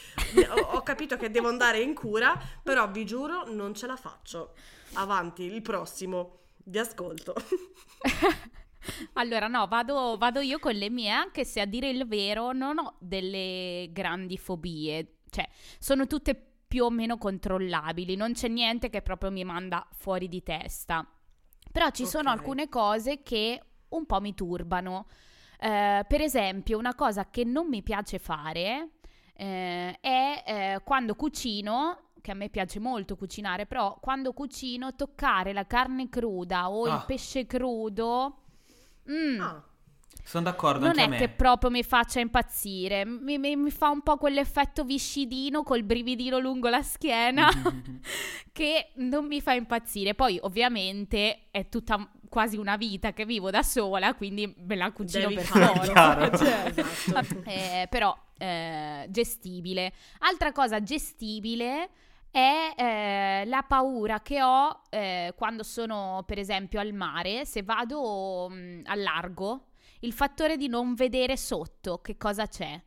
Ho, 0.50 0.76
ho 0.76 0.82
capito 0.82 1.16
che 1.16 1.30
devo 1.30 1.48
andare 1.48 1.80
in 1.80 1.94
cura, 1.94 2.38
però 2.62 2.90
vi 2.90 3.04
giuro 3.04 3.44
non 3.52 3.74
ce 3.74 3.86
la 3.86 3.96
faccio. 3.96 4.54
Avanti, 4.94 5.42
il 5.42 5.62
prossimo. 5.62 6.38
Vi 6.64 6.78
ascolto. 6.78 7.34
Allora, 9.14 9.46
no, 9.46 9.66
vado, 9.68 10.16
vado 10.18 10.40
io 10.40 10.58
con 10.58 10.74
le 10.74 10.90
mie, 10.90 11.10
anche 11.10 11.44
se 11.44 11.60
a 11.60 11.66
dire 11.66 11.88
il 11.88 12.04
vero 12.06 12.50
non 12.52 12.78
ho 12.78 12.96
delle 12.98 13.88
grandi 13.92 14.36
fobie. 14.36 15.18
Cioè, 15.30 15.48
sono 15.78 16.08
tutte 16.08 16.34
più 16.66 16.84
o 16.84 16.90
meno 16.90 17.16
controllabili, 17.16 18.16
non 18.16 18.32
c'è 18.32 18.48
niente 18.48 18.90
che 18.90 19.00
proprio 19.02 19.30
mi 19.30 19.44
manda 19.44 19.86
fuori 19.92 20.28
di 20.28 20.42
testa. 20.42 21.06
Però 21.70 21.90
ci 21.90 22.06
sono 22.06 22.30
Ok. 22.30 22.38
alcune 22.38 22.68
cose 22.68 23.22
che 23.22 23.62
un 23.92 24.07
po' 24.07 24.20
mi 24.20 24.35
turbano. 24.35 25.07
Eh, 25.59 26.05
per 26.09 26.20
esempio, 26.20 26.78
una 26.78 26.94
cosa 26.94 27.28
che 27.31 27.44
non 27.44 27.68
mi 27.68 27.83
piace 27.83 28.18
fare 28.18 28.88
eh, 29.35 29.98
è 30.00 30.42
eh, 30.46 30.81
quando 30.85 31.14
cucino, 31.14 32.11
che 32.20 32.31
a 32.31 32.35
me 32.35 32.48
piace 32.48 32.78
molto 32.81 33.16
cucinare, 33.16 33.66
però 33.66 33.98
quando 34.00 34.33
cucino 34.33 34.94
toccare 34.94 35.52
la 35.52 35.66
carne 35.66 36.09
cruda 36.09 36.70
o 36.70 36.87
il 36.87 36.92
Ah. 36.92 37.05
pesce 37.07 37.46
crudo. 37.46 38.38
mm, 39.11 39.40
Ah, 39.40 39.64
Sono 40.24 40.44
d'accordo 40.44 40.81
non 40.87 40.90
anche 40.98 41.00
è 41.00 41.05
a 41.05 41.09
me. 41.09 41.16
che 41.16 41.28
proprio 41.28 41.70
mi 41.70 41.83
faccia 41.83 42.20
impazzire, 42.20 43.05
mi, 43.05 43.38
mi- 43.38 43.57
mi 43.57 43.70
fa 43.70 43.88
un 43.90 44.02
po' 44.02 44.16
quell'effetto 44.18 44.85
viscidino 44.85 45.62
col 45.64 45.83
brividino 45.83 46.38
lungo 46.38 46.68
la 46.68 46.83
schiena 46.83 47.48
che 48.52 48.92
non 48.96 49.26
mi 49.26 49.40
fa 49.40 49.52
impazzire. 49.55 50.14
Poi 50.14 50.38
ovviamente 50.42 51.48
è 51.50 51.68
tutta 51.68 52.09
quasi 52.32 52.56
una 52.56 52.76
vita 52.78 53.12
che 53.12 53.26
vivo 53.26 53.50
da 53.50 53.62
sola, 53.62 54.14
quindi 54.14 54.54
me 54.56 54.74
la 54.74 54.90
cucino 54.90 55.28
Devi 55.28 55.34
per 55.34 55.44
forza. 55.44 56.30
Cioè, 56.34 56.72
Esatto. 56.74 57.42
eh, 57.44 57.86
però 57.90 58.16
eh, 58.38 59.06
gestibile. 59.10 59.92
Altra 60.20 60.50
cosa 60.50 60.82
gestibile 60.82 61.90
è 62.30 62.72
eh, 62.74 63.44
la 63.44 63.62
paura 63.68 64.22
che 64.22 64.42
ho 64.42 64.80
eh, 64.88 65.34
quando 65.36 65.62
sono 65.62 66.22
per 66.26 66.38
esempio 66.38 66.80
al 66.80 66.94
mare, 66.94 67.44
se 67.44 67.62
vado 67.62 68.48
mh, 68.48 68.84
al 68.86 69.02
largo, 69.02 69.66
il 70.00 70.14
fattore 70.14 70.56
di 70.56 70.68
non 70.68 70.94
vedere 70.94 71.36
sotto 71.36 71.98
che 72.00 72.16
cosa 72.16 72.46
c'è. 72.46 72.82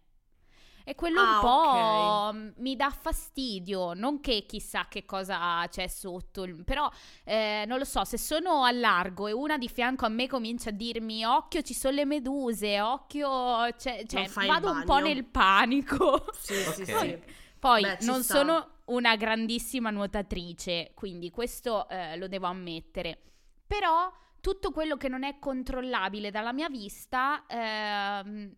E 0.88 0.93
quello 0.93 1.24
un 1.24 1.38
Ah, 1.38 1.39
po' 1.39 2.32
mh, 2.32 2.54
mi 2.58 2.76
dà 2.76 2.89
fastidio, 2.91 3.93
non 3.93 4.19
che 4.21 4.45
chissà 4.48 4.86
che 4.88 5.04
cosa 5.04 5.65
c'è 5.67 5.88
sotto, 5.88 6.45
però 6.63 6.88
eh, 7.24 7.63
non 7.67 7.80
lo 7.80 7.86
so, 7.86 8.04
se 8.06 8.19
sono 8.19 8.63
al 8.63 8.80
largo 8.80 9.26
e 9.28 9.32
una 9.32 9.58
di 9.58 9.67
fianco 9.67 10.06
a 10.06 10.10
me 10.10 10.28
comincia 10.28 10.69
a 10.69 10.74
dirmi 10.74 11.26
occhio 11.26 11.62
ci 11.63 11.74
sono 11.74 11.95
le 11.95 12.06
meduse, 12.06 12.80
occhio, 12.82 13.71
cioè, 13.78 14.04
cioè, 14.06 14.30
vado 14.45 14.69
un 14.71 14.84
po' 14.84 15.00
nel 15.00 15.26
panico. 15.26 16.26
Sì, 16.32 16.65
sì, 16.65 16.86
Ok. 16.86 16.98
sì. 17.00 17.24
Poi 17.60 17.82
Beh, 17.82 17.98
non 18.02 18.24
sta. 18.24 18.36
sono 18.38 18.69
una 18.86 19.15
grandissima 19.15 19.89
nuotatrice, 19.89 20.91
quindi 20.93 21.32
questo 21.32 21.89
eh, 21.89 22.15
lo 22.17 22.28
devo 22.28 22.45
ammettere. 22.48 23.19
Però 23.65 24.12
tutto 24.39 24.69
quello 24.71 24.98
che 24.98 25.08
non 25.08 25.24
è 25.24 25.39
controllabile 25.39 26.30
dalla 26.30 26.54
mia 26.54 26.69
vista 26.69 27.45
ehm, 27.48 28.54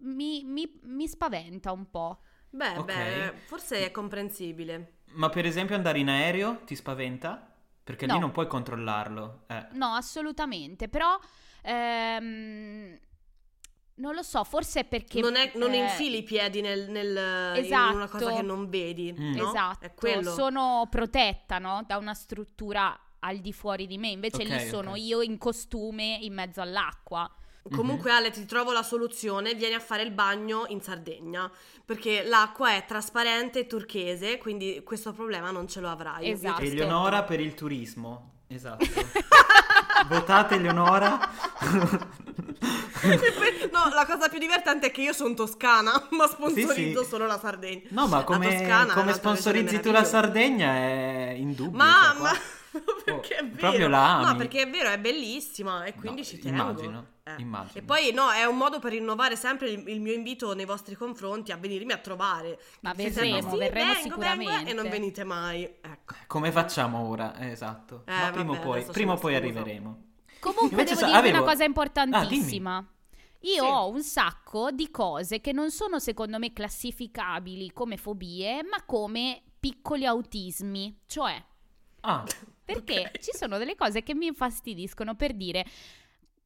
mi, 0.00 0.44
mi- 0.44 0.80
mi 0.82 1.08
spaventa 1.08 1.72
un 1.72 1.90
po'. 1.90 2.20
Beh, 2.50 2.76
Ok. 2.78 2.84
beh, 2.84 3.32
forse 3.46 3.86
è 3.86 3.90
comprensibile. 3.90 4.98
Ma 5.14 5.28
per 5.28 5.46
esempio 5.46 5.74
andare 5.74 5.98
in 5.98 6.08
aereo 6.08 6.60
ti 6.64 6.74
spaventa? 6.74 7.50
Perché 7.84 8.06
lì 8.06 8.12
No. 8.12 8.18
non 8.20 8.30
puoi 8.30 8.46
controllarlo. 8.46 9.44
Eh. 9.48 9.68
No, 9.72 9.94
assolutamente. 9.94 10.88
Però 10.88 11.18
ehm, 11.62 12.98
non 13.94 14.14
lo 14.14 14.22
so, 14.22 14.44
forse 14.44 14.80
è 14.80 14.84
perché... 14.84 15.20
non, 15.20 15.36
è- 15.36 15.52
non 15.56 15.72
eh, 15.72 15.78
infili 15.78 16.18
i 16.18 16.22
piedi 16.22 16.60
nel, 16.60 16.88
nel- 16.90 17.56
in 17.56 17.64
Esatto. 17.64 17.94
una 17.96 18.08
cosa 18.08 18.32
che 18.34 18.42
non 18.42 18.68
vedi. 18.68 19.12
Mm. 19.12 19.34
no? 19.34 19.48
Esatto, 19.48 19.84
È 19.86 19.94
quello. 19.94 20.32
sono 20.32 20.86
protetta 20.90 21.58
no? 21.58 21.82
da 21.86 21.96
una 21.96 22.14
struttura 22.14 22.98
al 23.20 23.38
di 23.38 23.52
fuori 23.52 23.86
di 23.86 23.98
me, 23.98 24.08
invece 24.08 24.42
Ok, 24.42 24.48
lì 24.48 24.58
sono 24.68 24.96
io 24.96 25.22
in 25.22 25.38
costume 25.38 26.18
in 26.22 26.34
mezzo 26.34 26.60
all'acqua. 26.60 27.30
Comunque 27.70 28.10
Mhm. 28.10 28.16
Ale 28.16 28.30
ti 28.30 28.44
trovo 28.44 28.72
la 28.72 28.82
soluzione, 28.82 29.54
vieni 29.54 29.74
a 29.74 29.80
fare 29.80 30.02
il 30.02 30.10
bagno 30.10 30.64
in 30.68 30.80
Sardegna, 30.82 31.50
perché 31.84 32.22
l'acqua 32.24 32.74
è 32.74 32.84
trasparente 32.86 33.60
e 33.60 33.66
turchese, 33.66 34.38
quindi 34.38 34.82
questo 34.84 35.12
problema 35.12 35.50
non 35.52 35.68
ce 35.68 35.80
lo 35.80 35.88
avrai. 35.88 36.28
Esatto. 36.30 36.60
Eleonora 36.62 37.22
per 37.22 37.38
il 37.40 37.54
turismo. 37.54 38.30
Esatto. 38.48 38.84
Votate 40.08 40.56
Eleonora. 40.56 41.18
Poi- 43.00 43.70
no, 43.72 43.88
la 43.94 44.04
cosa 44.06 44.28
più 44.28 44.38
divertente 44.38 44.88
è 44.88 44.90
che 44.90 45.00
io 45.02 45.12
sono 45.12 45.34
toscana, 45.34 46.06
ma 46.10 46.26
sponsorizzo 46.26 46.72
Sì, 46.72 47.04
sì. 47.04 47.08
solo 47.10 47.26
la 47.26 47.38
Sardegna. 47.38 47.82
No, 47.90 48.06
ma 48.08 48.24
come, 48.24 48.88
come 48.92 49.12
sponsorizzi 49.12 49.80
tu 49.80 49.90
la. 49.90 50.04
Sardegna 50.04 50.72
è 50.74 51.34
indubbio. 51.36 51.76
Ma, 51.76 52.10
cioè, 52.12 52.20
ma 52.22 52.32
perché 53.04 53.36
è 53.36 53.44
vero. 53.44 53.56
proprio 53.56 53.88
la 53.88 54.16
ami. 54.18 54.24
No, 54.24 54.36
perché 54.36 54.62
è 54.62 54.70
vero, 54.70 54.88
è 54.88 54.98
bellissima 54.98 55.84
e 55.84 55.94
quindi 55.94 56.20
No, 56.20 56.26
ci 56.26 56.38
tengo. 56.38 56.62
immagino, 56.62 57.06
Eh. 57.24 57.34
immagino. 57.38 57.78
E 57.78 57.82
poi 57.82 58.12
no, 58.12 58.30
è 58.30 58.44
un 58.44 58.56
modo 58.56 58.78
per 58.78 58.92
rinnovare 58.92 59.36
sempre 59.36 59.70
il, 59.70 59.86
il 59.88 60.00
mio 60.00 60.12
invito 60.12 60.54
nei 60.54 60.64
vostri 60.64 60.94
confronti 60.94 61.52
a 61.52 61.56
venirmi 61.56 61.92
a 61.92 61.98
trovare. 61.98 62.58
Ma 62.80 62.92
verremo, 62.94 63.50
sì, 63.50 63.56
verremo 63.56 63.56
vengo, 63.58 63.72
vengo, 63.72 64.00
sicuramente. 64.02 64.70
e 64.70 64.72
non 64.74 64.88
venite 64.88 65.24
mai. 65.24 65.64
Ecco. 65.64 66.14
Come 66.26 66.50
facciamo 66.52 67.06
ora? 67.08 67.36
Eh, 67.38 67.50
Esatto. 67.50 68.02
Eh, 68.06 68.12
ma 68.12 68.30
prima 68.30 68.52
o 68.52 68.58
poi, 68.60 68.82
prima 68.84 69.16
poi 69.16 69.34
arriveremo. 69.34 70.02
Comunque 70.40 70.68
Invece 70.70 70.94
devo 70.94 71.00
sa- 71.00 71.06
dirvi 71.06 71.18
avevo- 71.28 71.42
una 71.42 71.50
cosa 71.50 71.62
Ah, 71.62 71.66
importantissima. 71.66 72.86
Io 73.44 73.62
Sì. 73.64 73.68
ho 73.68 73.88
un 73.90 74.02
sacco 74.02 74.70
di 74.70 74.90
cose 74.90 75.40
che 75.40 75.52
non 75.52 75.70
sono 75.72 75.98
secondo 75.98 76.38
me 76.38 76.52
classificabili 76.52 77.72
come 77.72 77.96
fobie, 77.96 78.62
ma 78.62 78.82
come 78.84 79.42
piccoli 79.58 80.06
autismi. 80.06 81.00
Cioè, 81.06 81.44
Ah, 82.04 82.24
perché 82.64 83.10
Ok. 83.12 83.18
ci 83.18 83.30
sono 83.32 83.58
delle 83.58 83.74
cose 83.74 84.02
che 84.02 84.14
mi 84.14 84.26
infastidiscono 84.26 85.14
per 85.14 85.34
dire 85.34 85.64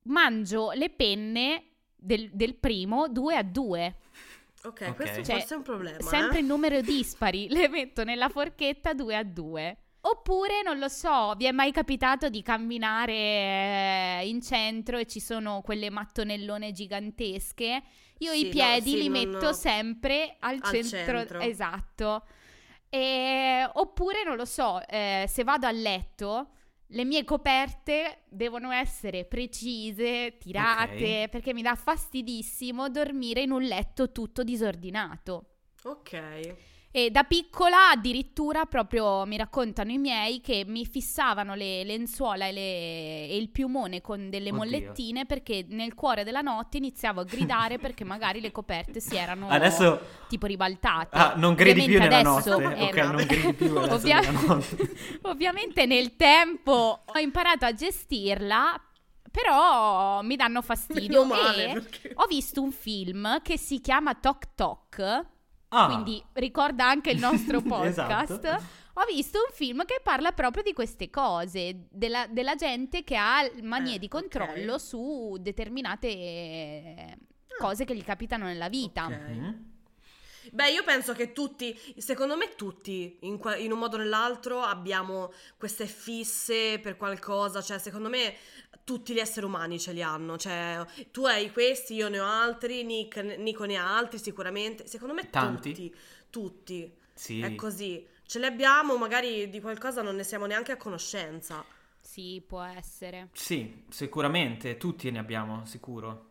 mangio 0.03 0.71
le 0.73 0.91
penne 0.91 1.65
del, 1.95 2.31
del 2.33 2.55
primo 2.57 3.09
due 3.09 3.37
a 3.37 3.43
due. 3.43 3.97
Ok, 4.63 4.81
Ok. 4.91 4.95
questo 4.95 5.23
Cioè, 5.23 5.39
forse 5.39 5.55
è 5.55 5.57
un 5.57 5.63
problema. 5.63 5.99
Sempre 6.01 6.39
eh? 6.39 6.41
in 6.41 6.47
numero 6.47 6.81
dispari, 6.81 7.49
le 7.51 7.69
metto 7.69 8.05
nella 8.05 8.29
forchetta 8.29 8.95
due 8.95 9.17
a 9.17 9.23
due. 9.25 9.77
Oppure, 10.07 10.63
non 10.63 10.79
lo 10.79 10.89
so, 10.89 11.35
vi 11.37 11.47
è 11.47 11.51
mai 11.53 11.73
capitato 11.73 12.29
di 12.29 12.41
camminare 12.41 13.13
eh, 14.21 14.29
in 14.29 14.41
centro 14.41 14.99
e 14.99 15.07
ci 15.07 15.19
sono 15.19 15.63
quelle 15.63 15.91
mattonellone 15.91 16.71
gigantesche? 16.71 17.83
Io 18.19 18.33
Sì, 18.33 18.41
i 18.41 18.43
no, 18.45 18.51
piedi 18.51 18.91
sì, 18.91 18.99
li 18.99 19.09
metto 19.09 19.53
sempre 19.53 20.37
al, 20.41 20.61
al 20.61 20.73
centro, 20.73 21.19
centro. 21.19 21.41
esatto. 21.41 22.25
E- 22.97 23.69
oppure, 23.75 24.25
non 24.25 24.37
lo 24.37 24.45
so, 24.47 24.81
eh, 24.87 25.27
se 25.29 25.45
vado 25.45 25.67
a 25.67 25.71
letto, 25.71 26.49
le 26.91 27.05
mie 27.05 27.25
coperte 27.25 28.23
devono 28.29 28.71
essere 28.71 29.25
precise, 29.27 30.39
tirate, 30.39 31.23
Ok. 31.25 31.29
perché 31.29 31.53
mi 31.53 31.61
dà 31.63 31.75
fastidissimo 31.75 32.89
dormire 32.89 33.43
in 33.43 33.51
un 33.51 33.63
letto 33.63 34.13
tutto 34.13 34.43
disordinato. 34.43 35.45
Ok. 35.85 36.55
E 36.97 37.11
da 37.11 37.25
piccola 37.25 37.91
addirittura 37.91 38.65
proprio 38.65 39.27
mi 39.27 39.37
raccontano 39.37 39.91
i 39.91 39.99
miei 39.99 40.41
che 40.41 40.65
mi 40.67 40.87
fissavano 40.87 41.55
le 41.55 41.85
lenzuola 41.85 42.47
e, 42.47 42.53
le- 42.53 43.29
e 43.29 43.37
il 43.37 43.51
piumone 43.51 44.01
con 44.01 44.31
delle 44.31 44.49
Oddio. 44.49 44.55
mollettine 44.55 45.27
perché 45.27 45.67
nel 45.69 45.93
cuore 45.93 46.25
della 46.25 46.41
notte 46.41 46.79
iniziavo 46.79 47.21
a 47.21 47.25
gridare 47.25 47.79
perché 47.79 48.03
magari 48.05 48.41
le 48.41 48.51
coperte 48.51 49.01
si 49.01 49.15
erano 49.15 49.49
Adesso 49.53 50.01
tipo 50.27 50.47
ribaltate. 50.47 51.15
ah, 51.19 51.35
non 51.37 51.53
gridi 51.53 51.85
più 51.85 51.97
Ovviamente 51.97 52.17
nella 52.17 52.31
adesso, 52.33 52.59
notte. 52.59 52.77
eh, 52.77 52.83
ok, 52.85 52.97
no. 52.97 53.13
non 53.13 53.27
gridi 53.27 53.53
più 53.53 53.77
Ovvia- 53.77 54.21
nella 54.21 54.41
notte. 54.55 54.95
Ovviamente 55.25 55.85
nel 55.85 56.17
tempo 56.17 57.03
ho 57.05 57.19
imparato 57.19 57.67
a 57.67 57.75
gestirla, 57.75 58.81
però 59.31 60.23
mi 60.23 60.37
danno 60.37 60.63
fastidio. 60.63 61.27
Male, 61.27 61.69
e 61.69 61.73
perché- 61.75 62.13
ho 62.15 62.25
visto 62.27 62.63
un 62.63 62.73
film 62.73 63.43
che 63.43 63.59
si 63.59 63.83
chiama 63.83 64.15
Tok 64.15 64.55
Tok, 64.55 65.27
Ah, 65.69 65.87
quindi 65.87 66.23
ricorda 66.35 66.89
anche 66.89 67.11
il 67.11 67.19
nostro 67.19 67.61
podcast. 67.63 68.45
Esatto. 68.45 68.65
Ho 68.99 69.05
visto 69.13 69.39
un 69.39 69.55
film 69.55 69.85
che 69.85 70.01
parla 70.03 70.33
proprio 70.33 70.63
di 70.63 70.73
queste 70.73 71.11
cose, 71.11 71.87
della, 71.91 72.27
della 72.29 72.55
gente 72.55 73.05
che 73.05 73.17
ha 73.17 73.41
manie 73.63 73.97
Eh, 73.97 73.99
di 73.99 74.09
controllo 74.09 74.75
ok. 74.75 74.81
su 74.81 75.37
determinate 75.39 76.07
eh, 76.09 77.19
cose 77.59 77.85
che 77.85 77.95
gli 77.95 78.03
capitano 78.05 78.45
nella 78.47 78.69
vita. 78.71 79.05
Ok. 79.07 79.55
Beh, 80.53 80.71
io 80.71 80.83
penso 80.85 81.13
che 81.13 81.33
tutti, 81.33 81.79
secondo 81.97 82.37
me 82.37 82.55
tutti, 82.55 83.19
in, 83.21 83.39
qua- 83.39 83.57
in 83.57 83.73
un 83.73 83.79
modo 83.79 83.97
o 83.97 83.99
nell'altro, 83.99 84.61
abbiamo 84.63 85.33
queste 85.57 85.87
fisse 85.87 86.79
per 86.79 86.97
qualcosa, 86.97 87.63
cioè 87.63 87.79
secondo 87.79 88.09
me 88.09 88.35
tutti 88.85 89.13
gli 89.13 89.19
esseri 89.19 89.47
umani 89.47 89.81
ce 89.81 89.93
li 89.93 90.03
hanno, 90.03 90.37
cioè 90.39 90.85
tu 91.11 91.25
hai 91.25 91.51
questi, 91.51 91.95
io 91.95 92.09
ne 92.09 92.21
ho 92.21 92.27
altri, 92.27 92.85
Nick, 92.85 93.17
Nico 93.17 93.65
ne 93.65 93.77
ha 93.77 93.97
altri 93.97 94.19
sicuramente, 94.19 94.87
secondo 94.87 95.13
me 95.15 95.29
Tanti? 95.29 95.71
tutti, 95.71 95.95
tutti, 96.31 96.95
Sì. 97.13 97.41
è 97.41 97.55
così, 97.57 98.07
ce 98.27 98.39
li 98.39 98.47
abbiamo, 98.47 98.97
magari 98.97 99.49
di 99.49 99.61
qualcosa 99.61 100.03
non 100.03 100.15
ne 100.17 100.23
siamo 100.25 100.47
neanche 100.47 100.73
a 100.73 100.77
conoscenza. 100.77 101.65
Sì, 102.01 102.41
può 102.47 102.63
essere. 102.63 103.31
Sì, 103.33 103.85
sicuramente, 103.89 104.77
tutti 104.77 105.11
ne 105.11 105.19
abbiamo, 105.19 105.65
sicuro. 105.67 106.26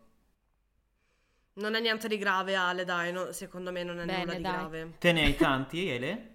Non 1.56 1.74
è 1.74 1.80
niente 1.80 2.06
di 2.08 2.18
grave, 2.18 2.54
Ale, 2.54 2.84
dai, 2.84 3.12
no- 3.12 3.32
secondo 3.32 3.72
me 3.72 3.82
non 3.82 3.98
è 4.00 4.04
Bene, 4.04 4.18
nulla 4.20 4.34
di 4.34 4.42
dai. 4.42 4.52
grave. 4.52 4.92
Te 4.98 5.12
ne 5.12 5.24
hai 5.24 5.36
tanti, 5.36 5.88
Ele? 5.88 6.30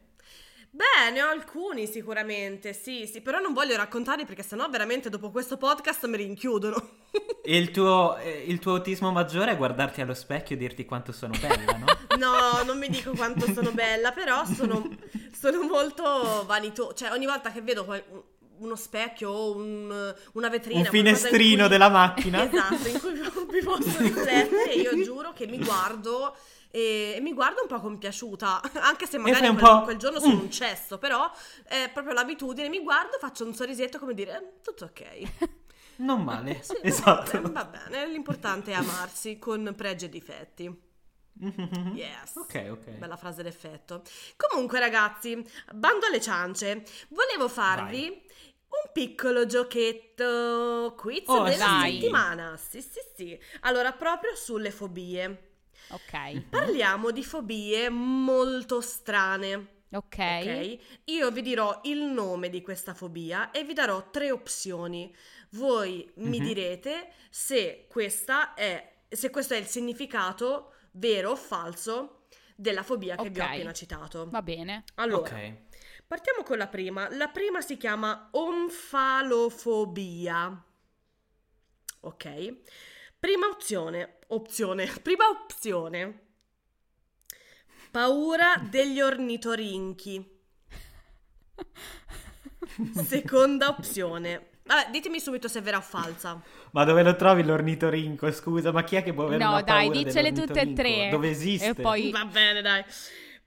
Beh, 0.74 1.12
ne 1.12 1.22
ho 1.22 1.28
alcuni 1.28 1.86
sicuramente, 1.86 2.72
sì, 2.74 3.06
sì, 3.06 3.22
però 3.22 3.40
non 3.40 3.52
voglio 3.54 3.76
raccontarli 3.76 4.26
perché 4.26 4.42
sennò 4.42 4.70
veramente 4.70 5.10
dopo 5.10 5.30
questo 5.30 5.58
podcast 5.58 6.06
mi 6.08 6.18
rinchiudono. 6.18 7.00
E 7.44 7.58
il 7.58 7.72
tuo, 7.72 8.18
eh, 8.18 8.44
il 8.48 8.60
tuo 8.60 8.76
autismo 8.76 9.12
maggiore 9.12 9.52
è 9.54 9.58
guardarti 9.58 10.00
allo 10.00 10.14
specchio 10.14 10.56
e 10.56 10.60
dirti 10.60 10.86
quanto 10.86 11.12
sono 11.12 11.34
bella, 11.40 11.76
no? 11.76 11.86
No, 12.18 12.64
non 12.64 12.78
mi 12.78 12.88
dico 12.88 13.12
quanto 13.16 13.52
sono 13.52 13.72
bella, 13.72 14.12
però 14.12 14.46
sono, 14.46 14.88
sono 15.34 15.64
molto 15.64 16.46
vanitosa. 16.46 16.94
Cioè, 16.94 17.12
ogni 17.12 17.26
volta 17.26 17.52
che 17.52 17.62
vedo 17.62 17.84
qual- 17.84 18.04
uno 18.62 18.76
specchio 18.76 19.30
o 19.30 19.56
un- 19.56 20.16
una 20.34 20.50
vetrina... 20.50 20.80
Un 20.80 20.86
finestrino 20.86 21.62
cui- 21.62 21.70
della 21.70 21.90
macchina. 21.90 22.44
Esatto, 22.44 22.88
in 22.88 23.00
cui 23.00 23.12
mi 23.52 23.64
posso 23.64 23.98
riflettere, 24.00 24.74
io 24.74 25.02
giuro 25.04 25.34
che 25.34 25.46
mi 25.48 25.58
guardo 25.64 26.36
e, 26.72 27.18
mi 27.22 27.34
guardo 27.34 27.62
un 27.62 27.68
po' 27.68 27.80
compiaciuta, 27.82 28.62
anche 28.76 29.06
se 29.06 29.18
magari 29.18 29.48
quel, 29.48 29.58
po'- 29.58 29.82
quel 29.82 29.98
giorno 29.98 30.20
sono 30.20 30.36
Mm. 30.36 30.40
un 30.40 30.52
cesso, 30.52 30.98
però 30.98 31.30
è 31.66 31.90
proprio 31.94 32.14
l'abitudine, 32.14 32.70
mi 32.70 32.80
guardo, 32.82 33.18
faccio 33.20 33.46
un 33.46 33.54
sorrisetto 33.54 34.00
come 34.00 34.14
dire, 34.14 34.38
"Eh, 34.38 34.62
tutto 34.64 34.86
ok. 34.86 35.02
Non 36.02 36.24
male, 36.24 36.62
Sì, 36.64 36.76
esatto. 36.82 37.40
Va 37.42 37.50
bene, 37.50 37.54
va 37.54 37.66
bene, 37.66 38.08
l'importante 38.08 38.72
è 38.72 38.74
amarsi 38.76 39.38
con 39.38 39.74
pregi 39.76 40.06
e 40.06 40.10
difetti. 40.10 40.90
Yes. 41.94 42.36
Ok, 42.36 42.68
ok. 42.72 42.90
Bella 42.98 43.18
frase 43.18 43.44
d'effetto. 43.44 44.02
Comunque, 44.36 44.80
ragazzi, 44.80 45.44
bando 45.74 46.06
alle 46.06 46.22
ciance. 46.22 46.84
Volevo 47.10 47.48
farvi 47.48 48.22
un 48.86 48.92
piccolo 48.94 49.46
giochetto 49.46 50.94
quiz 50.98 51.28
Oh, 51.28 51.44
della 51.44 51.58
dai. 51.66 51.94
settimana. 51.94 52.58
Sì, 52.58 52.82
sì, 52.82 53.00
sì. 53.16 53.40
Allora, 53.62 53.92
proprio 53.94 54.36
sulle 54.36 54.72
fobie. 54.72 55.50
Ok, 55.90 56.48
Parliamo 56.50 57.12
di 57.12 57.24
fobie 57.24 57.90
molto 57.90 58.82
strane. 58.82 59.84
ok. 59.92 60.18
Ok? 60.18 60.78
Io 61.06 61.32
vi 61.32 61.42
dirò 61.42 61.82
il 61.84 62.00
nome 62.04 62.50
di 62.50 62.62
questa 62.62 62.94
fobia 62.94 63.52
e 63.52 63.64
vi 63.64 63.74
darò 63.74 64.10
tre 64.10 64.32
opzioni. 64.32 65.14
Voi 65.52 66.10
mi 66.18 66.40
Mhm. 66.40 66.46
direte 66.46 67.12
se 67.30 67.88
questa 67.90 68.54
è 68.54 68.90
se 69.14 69.30
questo 69.30 69.54
è 69.56 69.58
il 69.58 69.66
significato 69.66 70.72
vero 70.92 71.32
o 71.32 71.36
falso 71.36 72.28
della 72.56 72.82
fobia 72.84 73.18
che 73.18 73.30
vi 73.30 73.42
ho 73.42 73.44
appena 73.44 73.74
citato. 73.74 74.30
Va 74.30 74.42
bene. 74.42 74.86
Allora, 74.96 75.28
Ok. 75.36 75.54
Partiamo 76.12 76.44
con 76.44 76.58
la 76.58 76.68
prima. 76.68 77.08
La 77.12 77.30
prima 77.30 77.62
si 77.62 77.78
chiama 77.78 78.28
omfalofobia. 78.32 80.62
Ok? 82.02 82.56
Prima 83.18 83.48
opzione, 83.48 84.18
opzione, 84.28 84.92
prima 85.02 85.30
opzione. 85.30 86.26
Paura 87.92 88.58
degli 88.58 89.00
ornitorinchi. 89.00 90.40
Seconda 93.06 93.70
opzione. 93.70 94.50
Vabbè, 94.64 94.90
ditemi 94.92 95.22
subito 95.22 95.48
se 95.48 95.60
è 95.60 95.62
vera 95.62 95.78
o 95.78 95.82
falsa. 95.82 96.44
Ma 96.72 96.84
dove 96.84 97.04
lo 97.04 97.16
trovi 97.16 97.42
l'ornitorinco? 97.44 98.30
Scusa, 98.34 98.74
ma 98.74 98.84
chi 98.84 98.98
è 98.98 99.04
che 99.04 99.14
può 99.14 99.28
avere 99.28 99.42
No, 99.42 99.52
una 99.52 99.62
dai, 99.62 99.88
paura 99.88 100.04
dicele 100.04 100.34
tutte 100.34 100.60
e 100.60 100.74
tre. 100.74 101.08
Dove 101.10 101.30
esiste? 101.30 101.70
E 101.70 101.74
poi- 101.74 102.12
Va 102.12 102.26
bene, 102.26 102.62
dai. 102.62 102.84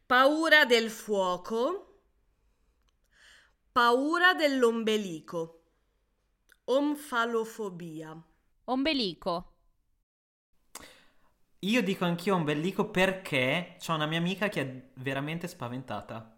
Paura 0.06 0.64
del 0.64 0.88
fuoco. 0.88 1.88
Paura 3.74 4.34
dell'ombelico. 4.34 5.62
Omfalofobia. 6.66 8.16
Ombelico. 8.66 9.52
Io 11.60 11.82
dico 11.82 12.04
anch'io 12.04 12.36
ombelico 12.36 12.90
perché 12.90 13.74
c'ho 13.80 13.94
una 13.94 14.06
mia 14.06 14.18
amica 14.18 14.48
che 14.48 14.60
è 14.60 14.90
veramente 15.00 15.48
spaventata 15.48 16.36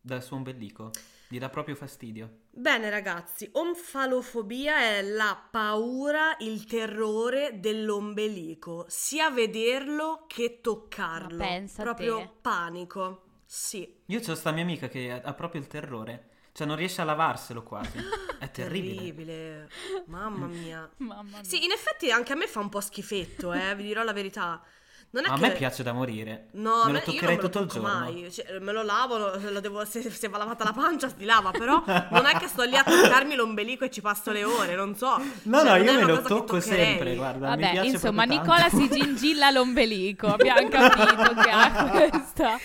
dal 0.00 0.22
suo 0.22 0.36
ombelico. 0.36 0.90
Gli 1.26 1.38
dà 1.40 1.48
proprio 1.48 1.74
fastidio. 1.74 2.42
Bene 2.50 2.88
ragazzi, 2.90 3.48
omfalofobia 3.52 4.78
è 4.80 5.02
la 5.02 5.36
paura, 5.50 6.36
il 6.40 6.64
terrore 6.64 7.60
dell'ombelico, 7.60 8.84
sia 8.88 9.30
vederlo 9.30 10.24
che 10.26 10.60
toccarlo. 10.60 11.36
Ma 11.36 11.46
pensa 11.46 11.82
a 11.82 11.84
Proprio 11.84 12.16
te. 12.18 12.30
panico. 12.40 13.22
Sì. 13.44 14.02
Io 14.06 14.20
c'ho 14.20 14.34
sta 14.34 14.50
mia 14.52 14.62
amica 14.62 14.88
che 14.88 15.10
ha 15.12 15.34
proprio 15.34 15.60
il 15.60 15.66
terrore. 15.66 16.30
Cioè 16.56 16.66
non 16.66 16.76
riesce 16.76 17.02
a 17.02 17.04
lavarselo 17.04 17.62
quasi. 17.62 17.98
È 18.40 18.50
terribile. 18.50 18.94
Terribile. 18.96 19.68
Mamma 20.06 20.46
mia. 20.46 20.88
Mamma 20.98 21.22
mia. 21.22 21.42
Sì, 21.44 21.62
in 21.62 21.70
effetti 21.70 22.10
anche 22.10 22.32
a 22.32 22.36
me 22.36 22.46
fa 22.46 22.60
un 22.60 22.70
po' 22.70 22.80
schifetto, 22.80 23.52
eh, 23.52 23.74
vi 23.76 23.82
dirò 23.82 24.02
la 24.02 24.14
verità. 24.14 24.62
Non 25.08 25.24
è 25.24 25.28
A 25.28 25.34
che... 25.34 25.40
me 25.40 25.52
piace 25.52 25.82
da 25.82 25.92
morire. 25.92 26.48
No, 26.54 26.72
a 26.82 26.86
me 26.86 26.92
lo 26.92 26.92
me- 26.92 26.98
io 26.98 27.04
non 27.04 27.04
toccherei 27.04 27.36
me 27.36 27.42
lo 27.42 27.48
tutto 27.48 27.62
il 27.64 27.68
giorno. 27.70 27.88
mai. 27.88 28.30
Cioè, 28.32 28.58
me 28.58 28.72
lo 28.72 28.82
lavo, 28.82 29.16
lo, 29.18 29.50
lo 29.50 29.60
devo- 29.60 29.84
se, 29.84 30.10
se 30.10 30.28
va 30.28 30.36
lavata 30.36 30.64
la 30.64 30.72
pancia 30.72 31.08
si 31.08 31.24
lava, 31.24 31.52
però 31.52 31.82
non 32.10 32.26
è 32.26 32.36
che 32.38 32.48
sto 32.48 32.62
lì 32.64 32.76
a 32.76 32.82
toccarmi 32.82 33.34
l'ombelico 33.34 33.84
e 33.84 33.90
ci 33.90 34.00
passo 34.00 34.32
le 34.32 34.44
ore, 34.44 34.74
non 34.74 34.94
so. 34.96 35.16
No, 35.44 35.60
Cioè, 35.60 35.78
no, 35.78 35.84
io 35.84 35.92
me 35.94 36.02
lo 36.04 36.22
tocco 36.22 36.60
sempre, 36.60 37.14
guarda, 37.16 37.50
mi 37.54 37.60
Vabbè, 37.62 37.70
piace 37.72 37.88
insomma, 37.90 38.24
Nicola 38.24 38.68
tanto. 38.68 38.76
si 38.78 38.88
gingilla 38.90 39.50
l'ombelico. 39.50 40.26
Abbiamo 40.26 40.68
capito 40.68 41.34
che 41.40 41.50
ha 41.50 41.88
questa. 41.90 42.58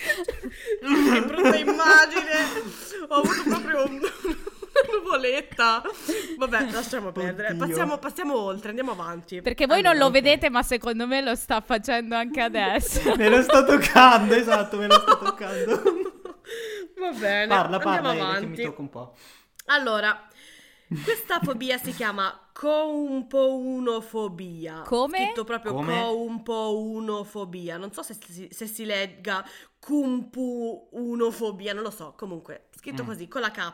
Che 0.82 1.22
brutta 1.22 1.56
immagine! 1.56 2.70
Ho 3.08 3.14
avuto 3.16 3.42
proprio 3.48 3.84
un- 3.84 4.00
una 4.00 4.98
nuvoletta. 4.98 5.82
Vabbè, 6.38 6.70
lasciamo 6.70 7.12
perdere. 7.12 7.54
Passiamo, 7.54 7.98
passiamo 7.98 8.36
oltre, 8.36 8.70
andiamo 8.70 8.92
avanti. 8.92 9.40
Perché 9.42 9.66
voi 9.66 9.82
non 9.82 9.96
lo 9.96 10.04
Allora, 10.06 10.18
ok. 10.18 10.22
vedete, 10.24 10.50
ma 10.50 10.62
secondo 10.62 11.06
me 11.06 11.20
lo 11.20 11.34
sta 11.34 11.60
facendo 11.60 12.16
anche 12.16 12.40
adesso. 12.40 13.14
Me 13.16 13.28
lo 13.28 13.42
sto 13.42 13.64
toccando, 13.64 14.34
esatto, 14.34 14.76
me 14.78 14.86
lo 14.86 14.94
sto 14.98 15.18
toccando. 15.18 15.82
Va 16.98 17.10
bene, 17.12 17.46
Parla, 17.48 17.76
andiamo 17.76 17.82
parla, 17.84 18.10
Ele, 18.12 18.18
che 18.18 18.24
mi 18.24 18.30
avanti. 18.30 18.62
tocca 18.64 18.80
un 18.80 18.88
po'. 18.90 19.14
Allora, 19.66 20.28
questa 21.04 21.40
fobia 21.40 21.78
si 21.78 21.92
chiama 21.92 22.48
coumpounofobia. 22.52 24.82
Come? 24.82 25.18
Scritto 25.24 25.44
proprio 25.44 25.72
Come? 25.74 26.00
coumpounofobia. 26.00 27.76
Non 27.78 27.92
so 27.92 28.02
se 28.02 28.16
si, 28.26 28.48
se 28.50 28.66
si 28.66 28.84
legga 28.84 29.44
cumpuunofobia, 29.78 31.72
non 31.72 31.82
lo 31.82 31.90
so. 31.90 32.14
Comunque, 32.16 32.68
scritto 32.76 33.02
Mm. 33.02 33.06
così, 33.06 33.26
con 33.28 33.40
la 33.40 33.50
K. 33.50 33.72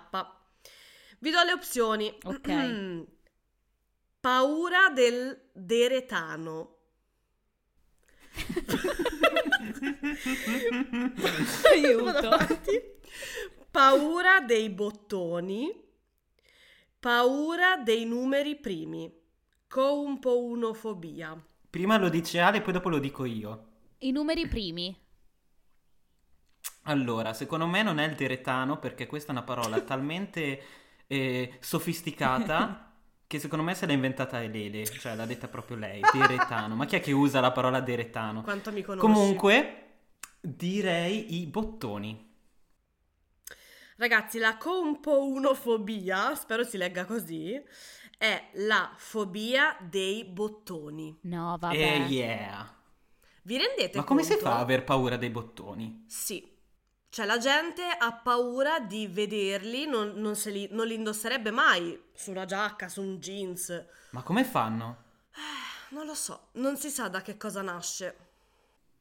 Vi 1.20 1.30
do 1.30 1.42
le 1.42 1.52
opzioni. 1.52 2.16
Ok. 2.24 3.06
Paura 4.20 4.88
del 4.90 5.48
deretano. 5.52 6.76
Aiuto. 11.72 12.04
Vado 12.04 12.28
avanti. 12.28 12.82
Paura 13.70 14.40
dei 14.40 14.70
bottoni. 14.70 15.86
Paura 17.00 17.76
dei 17.76 18.04
numeri 18.04 18.56
primi. 18.56 19.08
Coumpounofobia. 19.68 21.40
Prima 21.70 21.96
lo 21.96 22.08
dice 22.08 22.40
Ale, 22.40 22.60
poi 22.60 22.72
dopo 22.72 22.88
lo 22.88 22.98
dico 22.98 23.24
io. 23.24 23.66
I 23.98 24.10
numeri 24.10 24.48
primi. 24.48 24.96
Allora, 26.84 27.34
secondo 27.34 27.68
me 27.68 27.84
non 27.84 28.00
è 28.00 28.06
il 28.06 28.16
deretano 28.16 28.80
perché 28.80 29.06
questa 29.06 29.28
è 29.28 29.30
una 29.30 29.44
parola 29.44 29.80
talmente 29.82 30.62
eh, 31.06 31.56
sofisticata 31.60 32.94
che 33.28 33.38
secondo 33.38 33.64
me 33.64 33.74
se 33.74 33.86
l'ha 33.86 33.92
inventata 33.92 34.42
Elele, 34.42 34.84
cioè 34.84 35.14
l'ha 35.14 35.26
detta 35.26 35.46
proprio 35.46 35.76
lei, 35.76 36.00
deretano. 36.12 36.74
Ma 36.74 36.84
chi 36.86 36.96
è 36.96 37.00
che 37.00 37.12
usa 37.12 37.38
la 37.38 37.52
parola 37.52 37.78
deretano? 37.78 38.42
Quanto 38.42 38.72
mi 38.72 38.82
conosci? 38.82 39.06
Comunque, 39.06 39.82
direi 40.40 41.40
i 41.40 41.46
bottoni. 41.46 42.27
Ragazzi, 43.98 44.38
la 44.38 44.56
compounofobia, 44.56 46.32
spero 46.36 46.62
si 46.62 46.76
legga 46.76 47.04
così, 47.04 47.60
è 48.16 48.50
la 48.54 48.92
fobia 48.96 49.76
dei 49.80 50.24
bottoni. 50.24 51.18
No, 51.22 51.56
vabbè. 51.58 51.74
Eh 51.74 51.96
yeah. 52.06 52.76
Vi 53.42 53.56
rendete 53.58 53.98
Ma 53.98 54.04
come 54.04 54.22
si 54.22 54.34
conto? 54.34 54.44
fa 54.44 54.56
a 54.58 54.60
aver 54.60 54.84
paura 54.84 55.16
dei 55.16 55.30
bottoni? 55.30 56.04
Sì. 56.06 56.48
Cioè, 57.08 57.26
la 57.26 57.38
gente 57.38 57.82
ha 57.82 58.12
paura 58.12 58.78
di 58.78 59.08
vederli, 59.08 59.86
non, 59.86 60.12
non 60.14 60.36
se 60.36 60.50
li, 60.50 60.68
non 60.70 60.86
li 60.86 60.94
indosserebbe 60.94 61.50
mai 61.50 62.00
su 62.14 62.30
una 62.30 62.44
giacca, 62.44 62.88
su 62.88 63.02
un 63.02 63.18
jeans. 63.18 63.84
Ma 64.10 64.22
come 64.22 64.44
fanno? 64.44 65.06
Non 65.88 66.06
lo 66.06 66.14
so, 66.14 66.50
non 66.52 66.76
si 66.76 66.88
sa 66.88 67.08
da 67.08 67.20
che 67.20 67.36
cosa 67.36 67.62
nasce. 67.62 68.27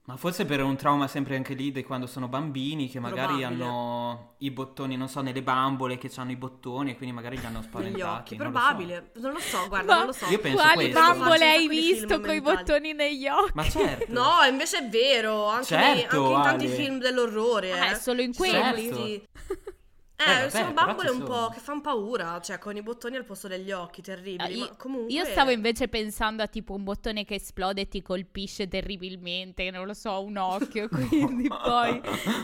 Ma 0.07 0.15
forse 0.15 0.45
per 0.45 0.63
un 0.63 0.77
trauma 0.77 1.05
sempre 1.07 1.35
anche 1.35 1.53
lì 1.53 1.69
di 1.69 1.83
quando 1.83 2.07
sono 2.07 2.29
bambini 2.29 2.87
che 2.89 2.97
magari 2.97 3.39
Probabile. 3.39 3.45
hanno 3.65 4.35
i 4.37 4.51
bottoni, 4.51 4.95
non 4.95 5.09
so, 5.09 5.19
nelle 5.19 5.43
bambole 5.43 5.97
che 5.97 6.09
hanno 6.15 6.31
i 6.31 6.37
bottoni 6.37 6.91
e 6.91 6.95
quindi 6.95 7.13
magari 7.13 7.37
li 7.37 7.45
hanno 7.45 7.59
Negli 7.59 7.67
spaventati. 7.67 8.01
occhi, 8.21 8.37
non 8.37 8.51
lo 8.51 8.53
so. 8.57 8.63
probabile. 8.65 9.11
Non 9.15 9.31
lo 9.33 9.39
so, 9.39 9.67
guarda, 9.67 9.91
Ma 9.91 9.97
non 9.97 10.05
lo 10.05 10.13
so. 10.13 10.25
Io 10.27 10.39
penso 10.39 10.61
Quali 10.61 10.91
questo. 10.91 10.99
bambole 11.01 11.49
hai 11.49 11.67
visto 11.67 12.21
con 12.21 12.33
i 12.33 12.39
bottoni 12.41 12.93
negli 12.93 13.27
occhi? 13.27 13.51
Ma 13.53 13.69
certo. 13.69 14.05
No, 14.13 14.29
invece 14.49 14.77
è 14.77 14.87
vero, 14.87 15.45
anche, 15.47 15.75
nei- 15.75 15.99
Certo, 15.99 16.23
anche 16.23 16.35
in 16.37 16.41
tanti 16.41 16.65
Ale. 16.67 16.75
film 16.75 16.99
dell'orrore. 16.99 17.77
Ah, 17.77 17.85
eh. 17.87 17.91
è 17.91 17.95
solo 17.95 18.21
in 18.21 18.33
quelli. 18.33 18.87
questi- 18.89 19.27
Eh, 20.19 20.45
Eh, 20.45 20.49
sono 20.49 20.73
bambole 20.73 21.11
un 21.11 21.23
po' 21.23 21.49
che 21.53 21.59
fanno 21.59 21.79
paura, 21.81 22.41
cioè 22.41 22.57
con 22.57 22.75
i 22.75 22.81
bottoni 22.81 23.15
al 23.17 23.23
posto 23.23 23.47
degli 23.47 23.71
occhi, 23.71 24.01
terribili. 24.01 24.61
Ah, 24.61 24.65
ma 24.65 24.75
comunque... 24.75 25.13
Io 25.13 25.23
stavo 25.25 25.51
invece 25.51 25.87
pensando 25.89 26.41
a 26.41 26.47
tipo 26.47 26.73
un 26.73 26.83
bottone 26.83 27.23
che 27.23 27.35
esplode 27.35 27.81
e 27.81 27.87
ti 27.87 28.01
colpisce 28.01 28.67
terribilmente, 28.67 29.69
non 29.69 29.85
lo 29.85 29.93
so, 29.93 30.19
un 30.23 30.37
occhio, 30.37 30.89
quindi 30.89 31.47
poi 31.47 32.01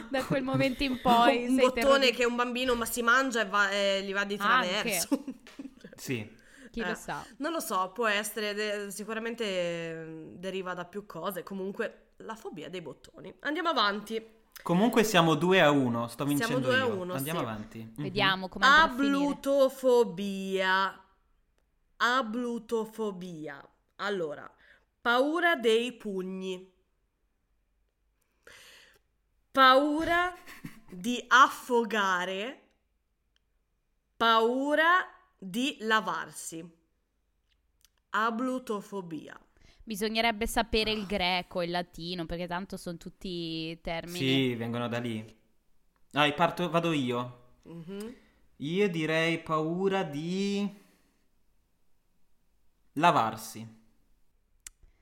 da 0.09 0.23
quel 0.23 0.43
momento 0.43 0.83
in 0.83 1.01
poi 1.01 1.45
un 1.47 1.55
sei 1.55 1.65
bottone 1.65 1.81
terrorizzato. 1.81 2.15
che 2.17 2.25
un 2.25 2.35
bambino 2.35 2.75
ma 2.75 2.85
si 2.85 3.01
mangia 3.01 3.41
e, 3.41 3.45
va- 3.45 3.71
e 3.71 4.03
gli 4.03 4.13
va 4.13 4.23
di 4.23 4.37
traverso. 4.37 5.23
Sì. 5.95 6.27
Chi 6.71 6.79
Eh, 6.79 6.87
lo 6.87 6.95
sa. 6.95 7.23
Non 7.37 7.51
lo 7.51 7.59
so, 7.59 7.91
può 7.93 8.07
essere, 8.07 8.53
de- 8.53 8.91
sicuramente 8.91 9.43
eh, 9.45 10.05
deriva 10.33 10.73
da 10.73 10.85
più 10.85 11.05
cose. 11.05 11.43
Comunque, 11.43 12.13
la 12.17 12.35
fobia 12.35 12.67
dei 12.69 12.81
bottoni. 12.81 13.33
Andiamo 13.41 13.69
avanti. 13.69 14.41
Comunque 14.61 15.03
siamo 15.03 15.35
2 15.35 15.61
a 15.61 15.71
1, 15.71 16.07
sto 16.07 16.25
Siamo 16.25 16.29
vincendo 16.29 16.67
due 16.67 16.79
a 16.79 16.85
io. 16.85 16.95
uno, 16.95 17.13
Andiamo 17.13 17.39
sì. 17.39 17.45
avanti. 17.45 17.93
Mhm. 17.95 18.03
Vediamo 18.03 18.47
come 18.49 18.65
andrà 18.65 18.83
a 18.83 18.89
finire. 18.89 19.35
Ablutofobia. 19.35 21.03
Ablutofobia. 21.97 23.67
Allora, 23.97 24.49
paura 25.01 25.55
dei 25.55 25.91
pugni. 25.93 26.71
Paura 29.51 30.33
di 30.89 31.23
affogare. 31.27 32.69
Paura 34.17 35.05
di 35.37 35.77
lavarsi. 35.81 36.63
Ablutofobia. 38.11 39.37
Bisognerebbe 39.85 40.47
sapere 40.47 40.91
il 40.91 41.05
greco 41.05 41.61
e 41.61 41.65
il 41.65 41.71
latino, 41.71 42.25
perché 42.25 42.47
tanto 42.47 42.77
sono 42.77 42.97
tutti 42.97 43.77
termini. 43.81 44.43
Sì, 44.45 44.55
vengono 44.55 44.87
da 44.87 44.99
lì. 44.99 45.25
Dai, 46.11 46.33
parto, 46.33 46.69
vado 46.69 46.91
io. 46.93 47.41
Mhm. 47.65 48.15
Io 48.57 48.89
direi 48.89 49.39
paura 49.43 50.01
di 50.03 50.67
lavarsi. 52.95 53.67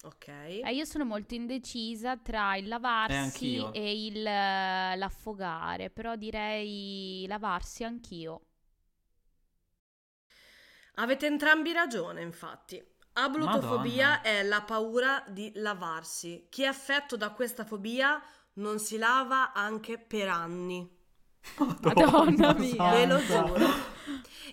Ok. 0.03 0.27
Eh, 0.27 0.73
io 0.73 0.83
sono 0.85 1.05
molto 1.05 1.35
indecisa 1.35 2.17
tra 2.17 2.55
il 2.55 2.67
Eh, 3.05 3.13
lavarsi 3.13 3.15
anch'io. 3.15 3.71
e 3.71 4.05
il, 4.05 4.25
eh, 4.25 4.95
l'affogare, 4.95 5.89
però 5.91 6.15
direi 6.15 7.25
lavarsi 7.27 7.83
anch'io. 7.83 8.41
Avete 10.95 11.25
entrambi 11.25 11.73
ragione, 11.73 12.21
infatti. 12.21 12.81
Ablutofobia 13.13 14.07
Madonna. 14.07 14.21
è 14.21 14.43
la 14.43 14.61
paura 14.61 15.23
di 15.27 15.51
lavarsi. 15.55 16.47
Chi 16.49 16.63
è 16.63 16.67
affetto 16.67 17.17
da 17.17 17.31
questa 17.31 17.65
fobia 17.65 18.21
non 18.53 18.79
si 18.79 18.97
lava 18.97 19.53
anche 19.53 19.97
per 19.97 20.29
anni. 20.29 20.89
Madonna 21.81 22.53
mia. 22.53 22.91
Ve 22.91 23.05
lo 23.05 23.17
giuro. 23.17 23.67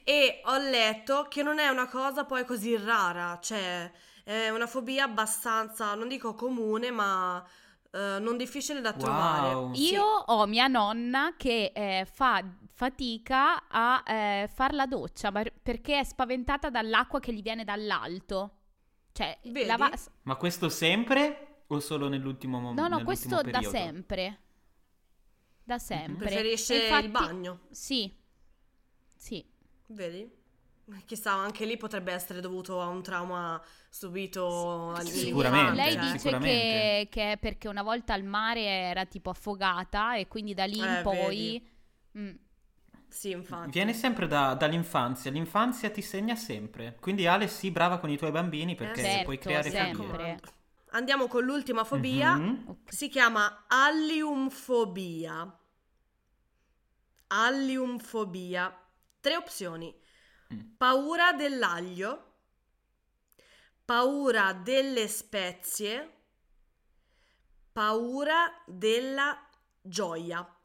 E 0.04 0.40
ho 0.44 0.56
letto 0.58 1.26
che 1.28 1.42
non 1.42 1.58
è 1.58 1.68
una 1.68 1.86
cosa 1.88 2.24
poi 2.24 2.44
così 2.44 2.76
rara, 2.76 3.38
cioè 3.40 3.90
è 4.24 4.48
una 4.48 4.66
fobia 4.66 5.04
abbastanza, 5.04 5.94
non 5.94 6.08
dico 6.08 6.34
comune, 6.34 6.90
ma 6.90 7.44
eh, 7.90 8.18
non 8.18 8.36
difficile 8.36 8.80
da 8.80 8.92
trovare. 8.92 9.54
Wow. 9.54 9.74
Sì. 9.74 9.92
Io 9.92 10.04
ho 10.04 10.46
mia 10.46 10.66
nonna 10.66 11.34
che 11.36 11.72
eh, 11.74 12.06
fa 12.10 12.42
fatica 12.78 13.66
a 13.66 14.04
eh, 14.06 14.48
far 14.54 14.72
la 14.72 14.86
doccia 14.86 15.32
perché 15.32 15.98
è 15.98 16.04
spaventata 16.04 16.70
dall'acqua 16.70 17.18
che 17.18 17.32
gli 17.32 17.42
viene 17.42 17.64
dall'alto. 17.64 18.52
Cioè, 19.10 19.36
lava- 19.66 19.90
Ma 20.22 20.36
questo 20.36 20.68
sempre 20.68 21.64
o 21.66 21.80
solo 21.80 22.06
nell'ultimo 22.08 22.60
momento? 22.60 22.80
No, 22.80 22.98
no, 22.98 23.02
questo 23.02 23.42
da 23.42 23.60
sempre. 23.62 24.38
Da 25.64 25.78
sempre. 25.80 26.26
Preferisce 26.26 26.84
infatti- 26.84 27.04
il 27.06 27.10
bagno, 27.10 27.60
Sì. 27.70 28.14
Sì. 29.16 29.44
vedi? 29.88 30.36
Chissà, 31.04 31.32
anche 31.32 31.64
lì 31.66 31.76
potrebbe 31.76 32.12
essere 32.12 32.40
dovuto 32.40 32.80
a 32.80 32.86
un 32.86 33.02
trauma 33.02 33.60
subito 33.90 34.48
Sì, 34.94 35.00
all'infanzia, 35.00 35.24
sicuramente, 35.26 35.74
Lei 35.74 35.96
dice 35.98 36.18
sicuramente. 36.18 36.48
che, 36.60 37.08
che 37.10 37.32
è 37.32 37.38
perché 37.38 37.66
una 37.68 37.82
volta 37.82 38.14
al 38.14 38.22
mare 38.22 38.60
era 38.62 39.04
tipo 39.04 39.30
affogata 39.30 40.14
e 40.16 40.28
quindi 40.28 40.54
da 40.54 40.64
lì 40.64 40.78
in 40.78 40.84
Eh, 40.84 41.02
poi... 41.02 41.68
Mm. 42.16 42.34
Sì, 43.08 43.30
infatti. 43.30 43.70
Viene 43.70 43.92
sempre 43.94 44.26
da- 44.26 44.54
dall'infanzia, 44.54 45.30
l'infanzia 45.30 45.90
ti 45.90 46.02
segna 46.02 46.36
sempre. 46.36 46.96
Quindi 47.00 47.26
Ale, 47.26 47.48
sì, 47.48 47.70
brava 47.70 47.98
con 47.98 48.10
i 48.10 48.16
tuoi 48.16 48.30
bambini 48.30 48.74
perché 48.74 49.02
certo, 49.02 49.24
puoi 49.24 49.38
creare 49.38 49.70
sempre. 49.70 50.06
fobie. 50.06 50.40
Andiamo 50.90 51.26
con 51.26 51.44
l'ultima 51.44 51.84
fobia. 51.84 52.34
Mhm. 52.34 52.64
Ok. 52.68 52.92
Si 52.92 53.08
chiama 53.08 53.64
alliumfobia. 53.66 55.58
Alliumfobia. 57.28 58.74
Tre 59.20 59.36
opzioni. 59.36 59.94
Mm. 60.54 60.60
Paura 60.78 61.32
dell'aglio, 61.32 62.24
paura 63.84 64.52
delle 64.54 65.08
spezie, 65.08 66.12
paura 67.72 68.62
della 68.66 69.38
gioia. 69.82 70.57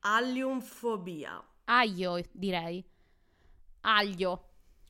Alliumfobia. 0.00 1.42
Aglio, 1.64 2.20
direi. 2.32 2.84
Aglio. 3.82 4.44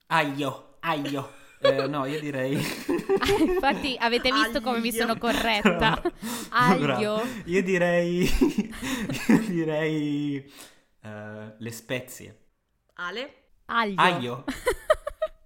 Aglio, 0.06 0.76
aglio. 0.80 1.38
Eh, 1.62 1.86
no, 1.88 2.06
io 2.06 2.18
direi... 2.20 2.54
Infatti 2.54 3.94
avete 4.00 4.32
visto 4.32 4.62
come 4.62 4.80
mi 4.80 4.88
Aglio. 4.88 4.98
sono 4.98 5.18
corretta. 5.18 6.00
Aglio. 6.48 7.20
Io 7.44 7.62
direi... 7.62 8.26
io 9.28 9.38
direi... 9.40 10.52
eh, 11.02 11.54
le 11.58 11.70
spezie. 11.70 12.46
Ale? 12.94 13.34
Aglio. 13.66 13.94
Aglio. 14.00 14.44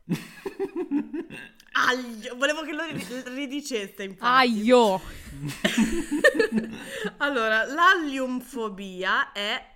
Aglio. 1.76 2.36
Volevo 2.36 2.62
che 2.62 2.72
lo 2.72 2.84
ri- 2.84 3.22
ridiceste, 3.26 4.04
infatti. 4.04 4.46
Aglio. 4.46 5.00
Allora, 7.18 7.64
l'alliumfobia 7.64 9.32
è 9.32 9.72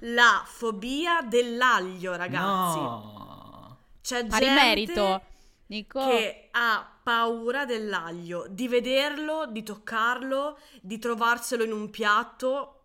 la 0.00 0.42
fobia 0.46 1.20
dell'aglio, 1.22 2.16
ragazzi. 2.16 2.78
No. 2.78 3.78
C'è 4.02 4.26
Pari 4.26 4.44
gente 4.44 4.60
merito. 4.60 5.22
Nico. 5.66 6.04
che 6.08 6.48
ha 6.50 6.98
paura 7.02 7.64
dell'aglio, 7.64 8.46
di 8.48 8.66
vederlo, 8.66 9.46
di 9.46 9.62
toccarlo, 9.62 10.58
di 10.80 10.98
trovarselo 10.98 11.62
in 11.64 11.72
un 11.72 11.90
piatto. 11.90 12.79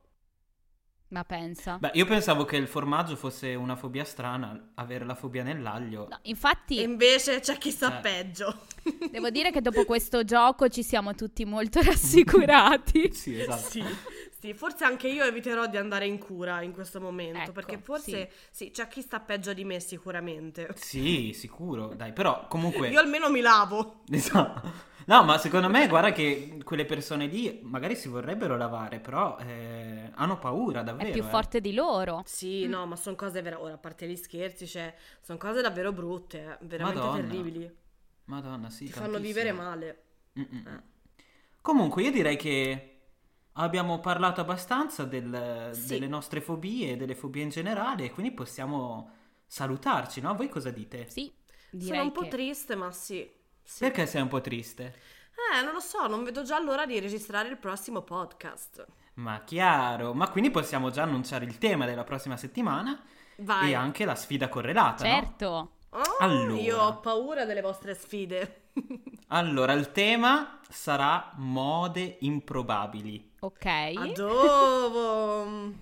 Ma 1.16 1.24
pensa. 1.24 1.78
Beh, 1.78 1.92
io 1.94 2.04
pensavo 2.06 2.44
che 2.44 2.58
il 2.58 2.68
formaggio 2.68 3.16
fosse 3.16 3.56
una 3.56 3.78
fobia 3.78 4.04
strana, 4.04 4.72
avere 4.74 5.06
la 5.06 5.16
fobia 5.16 5.44
nell'aglio. 5.44 6.08
No, 6.10 6.20
infatti, 6.24 6.80
E 6.80 6.82
invece 6.82 7.40
c'è 7.40 7.58
chi 7.58 7.72
sta 7.72 8.00
Eh. 8.00 8.02
peggio. 8.02 8.64
devo 9.10 9.30
dire 9.30 9.50
che 9.50 9.62
dopo 9.62 9.86
questo 9.86 10.26
gioco 10.26 10.68
ci 10.68 10.84
siamo 10.84 11.16
tutti 11.16 11.46
molto 11.46 11.80
rassicurati. 11.82 13.04
Sì, 13.16 13.40
esatto. 13.40 13.70
Sì, 13.70 13.84
sì, 14.38 14.54
forse 14.54 14.84
anche 14.84 15.08
io 15.08 15.24
eviterò 15.24 15.68
di 15.68 15.78
andare 15.78 16.06
in 16.06 16.18
cura 16.18 16.62
in 16.62 16.74
questo 16.74 17.00
momento, 17.00 17.40
Ecco, 17.40 17.52
perché 17.54 17.78
forse 17.78 18.30
sì. 18.52 18.72
c'è 18.72 18.90
chi 18.90 19.02
sta 19.02 19.22
peggio 19.22 19.54
di 19.54 19.64
me 19.64 19.80
sicuramente. 19.80 20.68
Sì, 20.76 21.32
sicuro. 21.34 21.94
Dai, 21.96 22.12
però 22.12 22.46
comunque... 22.50 22.90
Io 22.90 23.00
almeno 23.00 23.30
mi 23.30 23.40
lavo. 23.40 24.02
Esatto. 24.12 24.94
No, 25.08 25.24
ma 25.24 25.38
secondo 25.38 25.70
me, 25.70 25.88
guarda 25.88 26.12
che 26.12 26.58
quelle 26.64 26.84
persone 26.84 27.28
lì 27.28 27.60
magari 27.62 27.96
si 27.96 28.08
vorrebbero 28.08 28.58
lavare, 28.58 29.00
però 29.00 29.38
eh, 29.38 29.75
hanno 30.16 30.38
paura 30.38 30.82
davvero. 30.82 31.10
È 31.10 31.12
più 31.12 31.24
eh. 31.24 31.30
forte 31.30 31.62
di 31.62 31.74
loro. 31.74 32.22
Sì, 32.26 32.68
no, 32.68 32.86
ma 32.86 32.96
sono 32.96 33.16
cose 33.16 33.42
vera- 33.42 33.62
ora 33.62 33.74
a 33.74 33.78
parte 33.78 34.08
gli 34.08 34.16
scherzi, 34.16 34.68
cioè, 34.68 34.94
sono 35.22 35.38
cose 35.38 35.62
davvero 35.62 35.92
brutte, 35.92 36.40
eh, 36.40 36.66
veramente 36.66 37.00
Madonna. 37.00 37.22
terribili. 37.28 37.76
Madonna, 38.26 38.70
sì. 38.70 38.86
Ti 38.86 38.92
fanno 38.92 39.14
tantissimo. 39.14 39.34
vivere 39.40 39.52
male. 39.52 40.04
Eh. 40.34 40.94
Comunque, 41.62 42.04
io 42.04 42.12
direi 42.12 42.38
che 42.38 42.90
abbiamo 43.54 44.00
parlato 44.00 44.42
abbastanza 44.42 45.04
del- 45.04 45.70
Sì. 45.74 45.88
delle 45.88 46.08
nostre 46.08 46.42
fobie, 46.42 46.98
delle 46.98 47.16
fobie 47.16 47.44
in 47.44 47.50
generale, 47.50 48.12
quindi 48.12 48.32
possiamo 48.34 49.12
salutarci, 49.48 50.22
no? 50.22 50.36
Voi 50.36 50.50
cosa 50.50 50.72
dite? 50.72 51.10
Sì, 51.10 51.32
direi 51.72 51.98
Sono 51.98 52.04
un 52.04 52.12
po' 52.12 52.22
che... 52.22 52.30
triste, 52.30 52.76
ma 52.76 52.92
sì. 52.92 53.30
sì. 53.64 53.80
Perché 53.80 54.06
sei 54.06 54.22
un 54.22 54.28
po' 54.28 54.42
triste? 54.42 54.94
Eh, 55.54 55.62
non 55.64 55.74
lo 55.74 55.80
so, 55.80 56.08
non 56.08 56.24
vedo 56.24 56.44
già 56.44 56.60
l'ora 56.62 56.86
di 56.86 57.00
registrare 57.00 57.50
il 57.50 57.58
prossimo 57.58 58.02
podcast. 58.02 58.86
Ma 59.16 59.42
chiaro, 59.46 60.14
ma 60.14 60.30
quindi 60.30 60.52
possiamo 60.52 60.90
già 60.90 61.04
annunciare 61.04 61.46
il 61.46 61.58
tema 61.58 61.86
della 61.86 62.04
prossima 62.04 62.36
settimana 62.38 63.02
Vai. 63.38 63.72
e 63.72 63.76
anche 63.76 64.06
la 64.06 64.16
sfida 64.16 64.50
correlata, 64.50 65.04
no? 65.08 65.14
Certo. 65.14 65.70
Oh, 65.90 66.02
Allora. 66.20 66.60
Io 66.62 66.78
ho 66.78 67.00
paura 67.00 67.46
delle 67.46 67.62
vostre 67.62 67.94
sfide. 67.94 68.62
Allora, 69.30 69.74
il 69.74 69.92
tema 69.92 70.60
sarà 70.70 71.32
mode 71.38 72.18
improbabili, 72.20 73.32
Ok. 73.40 73.66
Adovo. 73.66 75.74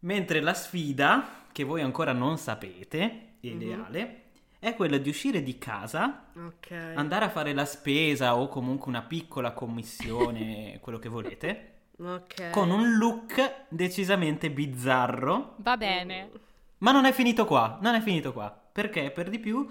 mentre 0.00 0.40
la 0.40 0.52
sfida, 0.52 1.46
che 1.52 1.64
voi 1.64 1.80
ancora 1.80 2.12
non 2.12 2.36
sapete, 2.36 3.36
ideale, 3.40 4.24
è 4.58 4.74
quella 4.74 4.98
di 4.98 5.08
uscire 5.08 5.42
di 5.42 5.56
casa, 5.56 6.26
Ok. 6.36 6.70
andare 6.94 7.24
a 7.24 7.30
fare 7.30 7.54
la 7.54 7.64
spesa 7.64 8.36
o 8.36 8.48
comunque 8.48 8.90
una 8.90 9.02
piccola 9.02 9.52
commissione, 9.52 10.78
quello 10.82 10.98
che 10.98 11.08
volete, 11.08 11.71
ok. 12.04 12.50
con 12.50 12.70
un 12.70 12.96
look 12.96 13.64
decisamente 13.68 14.50
bizzarro. 14.50 15.54
Va 15.58 15.76
bene. 15.76 16.30
Ma 16.78 16.90
non 16.92 17.04
è 17.04 17.12
finito 17.12 17.44
qua, 17.44 17.78
non 17.80 17.94
è 17.94 18.00
finito 18.00 18.32
qua, 18.32 18.50
perché 18.72 19.10
per 19.10 19.28
di 19.30 19.38
più 19.38 19.68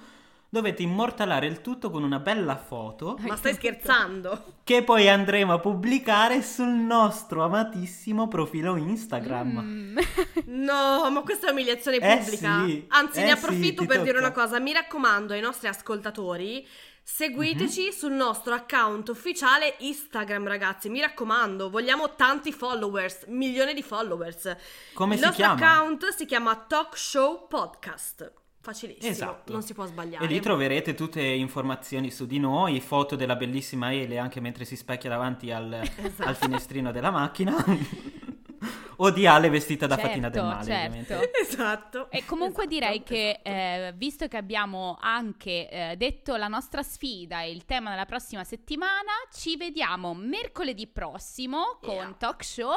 dovete 0.53 0.81
immortalare 0.81 1.45
il 1.47 1.61
tutto 1.61 1.89
con 1.89 2.03
una 2.03 2.19
bella 2.19 2.57
foto 2.57 3.17
Ma 3.21 3.35
stai 3.37 3.53
scherzando? 3.53 4.55
che 4.63 4.83
poi 4.83 5.07
andremo 5.09 5.53
a 5.53 5.59
pubblicare 5.59 6.41
sul 6.41 6.67
nostro 6.69 7.43
amatissimo 7.43 8.27
profilo 8.27 8.75
Instagram. 8.75 9.59
Mm. 9.61 9.97
No, 10.45 11.09
ma 11.09 11.21
questa 11.23 11.47
è 11.47 11.51
umiliazione 11.51 11.97
Eh 11.97 12.17
pubblica. 12.17 12.63
sì, 12.65 12.85
Anzi, 12.89 13.19
eh 13.19 13.23
ne 13.23 13.27
sì, 13.27 13.33
approfitto 13.33 13.81
ti 13.81 13.87
per 13.87 14.01
dire 14.01 14.13
tocca. 14.19 14.25
una 14.25 14.31
cosa. 14.31 14.59
Mi 14.59 14.73
raccomando 14.73 15.33
ai 15.33 15.41
nostri 15.41 15.67
ascoltatori. 15.67 16.65
Seguiteci 17.03 17.85
Mhm. 17.85 17.91
sul 17.91 18.11
nostro 18.13 18.53
account 18.53 19.09
ufficiale 19.09 19.75
Instagram, 19.79 20.47
ragazzi. 20.47 20.87
Mi 20.89 21.01
raccomando, 21.01 21.69
vogliamo 21.69 22.15
tanti 22.15 22.51
followers, 22.51 23.25
milioni 23.27 23.73
di 23.73 23.81
followers. 23.81 24.55
Come 24.93 25.15
Il 25.15 25.19
si 25.19 25.25
nostro 25.25 25.45
chiama? 25.45 25.59
account 25.71 26.07
si 26.15 26.25
chiama 26.25 26.55
Talk 26.55 26.97
Show 26.97 27.47
Podcast. 27.47 28.31
Facilissimo, 28.63 29.11
Esatto. 29.11 29.51
non 29.51 29.63
si 29.63 29.73
può 29.73 29.85
sbagliare. 29.87 30.23
E 30.23 30.27
lì 30.27 30.39
troverete 30.39 30.93
tutte 30.93 31.19
informazioni 31.21 32.11
su 32.11 32.27
di 32.27 32.37
noi, 32.37 32.79
foto 32.79 33.15
della 33.15 33.35
bellissima 33.35 33.91
Ele 33.91 34.19
anche 34.19 34.39
mentre 34.39 34.65
si 34.65 34.75
specchia 34.75 35.09
davanti 35.09 35.51
al, 35.51 35.81
Esatto. 35.97 36.29
al 36.29 36.35
finestrino 36.35 36.91
della 36.91 37.09
macchina. 37.09 37.55
o 38.97 39.09
di 39.09 39.25
Ale 39.25 39.49
vestita 39.49 39.87
da 39.87 39.97
fatina 39.97 40.29
del 40.29 40.41
Certo, 40.41 40.55
male, 40.55 40.65
certo. 40.65 41.13
ovviamente. 41.13 41.31
Esatto. 41.41 42.09
E 42.11 42.25
comunque 42.25 42.65
Esatto, 42.65 42.79
direi 42.79 43.03
che, 43.03 43.39
esatto. 43.41 43.49
eh, 43.49 43.93
visto 43.95 44.27
che 44.27 44.37
abbiamo 44.37 44.97
anche 45.01 45.69
eh, 45.69 45.95
detto 45.97 46.35
la 46.35 46.47
nostra 46.47 46.83
sfida 46.83 47.41
e 47.41 47.51
il 47.51 47.65
tema 47.65 47.89
della 47.89 48.05
prossima 48.05 48.43
settimana, 48.43 49.11
ci 49.33 49.57
vediamo 49.57 50.13
mercoledì 50.13 50.87
prossimo 50.87 51.77
con 51.81 51.93
Yeah. 51.95 52.15
Talk 52.17 52.43
Show. 52.43 52.73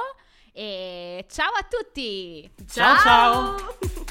E 0.53 1.25
ciao 1.29 1.51
a 1.53 1.67
tutti! 1.69 2.49
Ciao, 2.67 2.97
ciao. 2.97 3.59
ciao. 3.59 4.05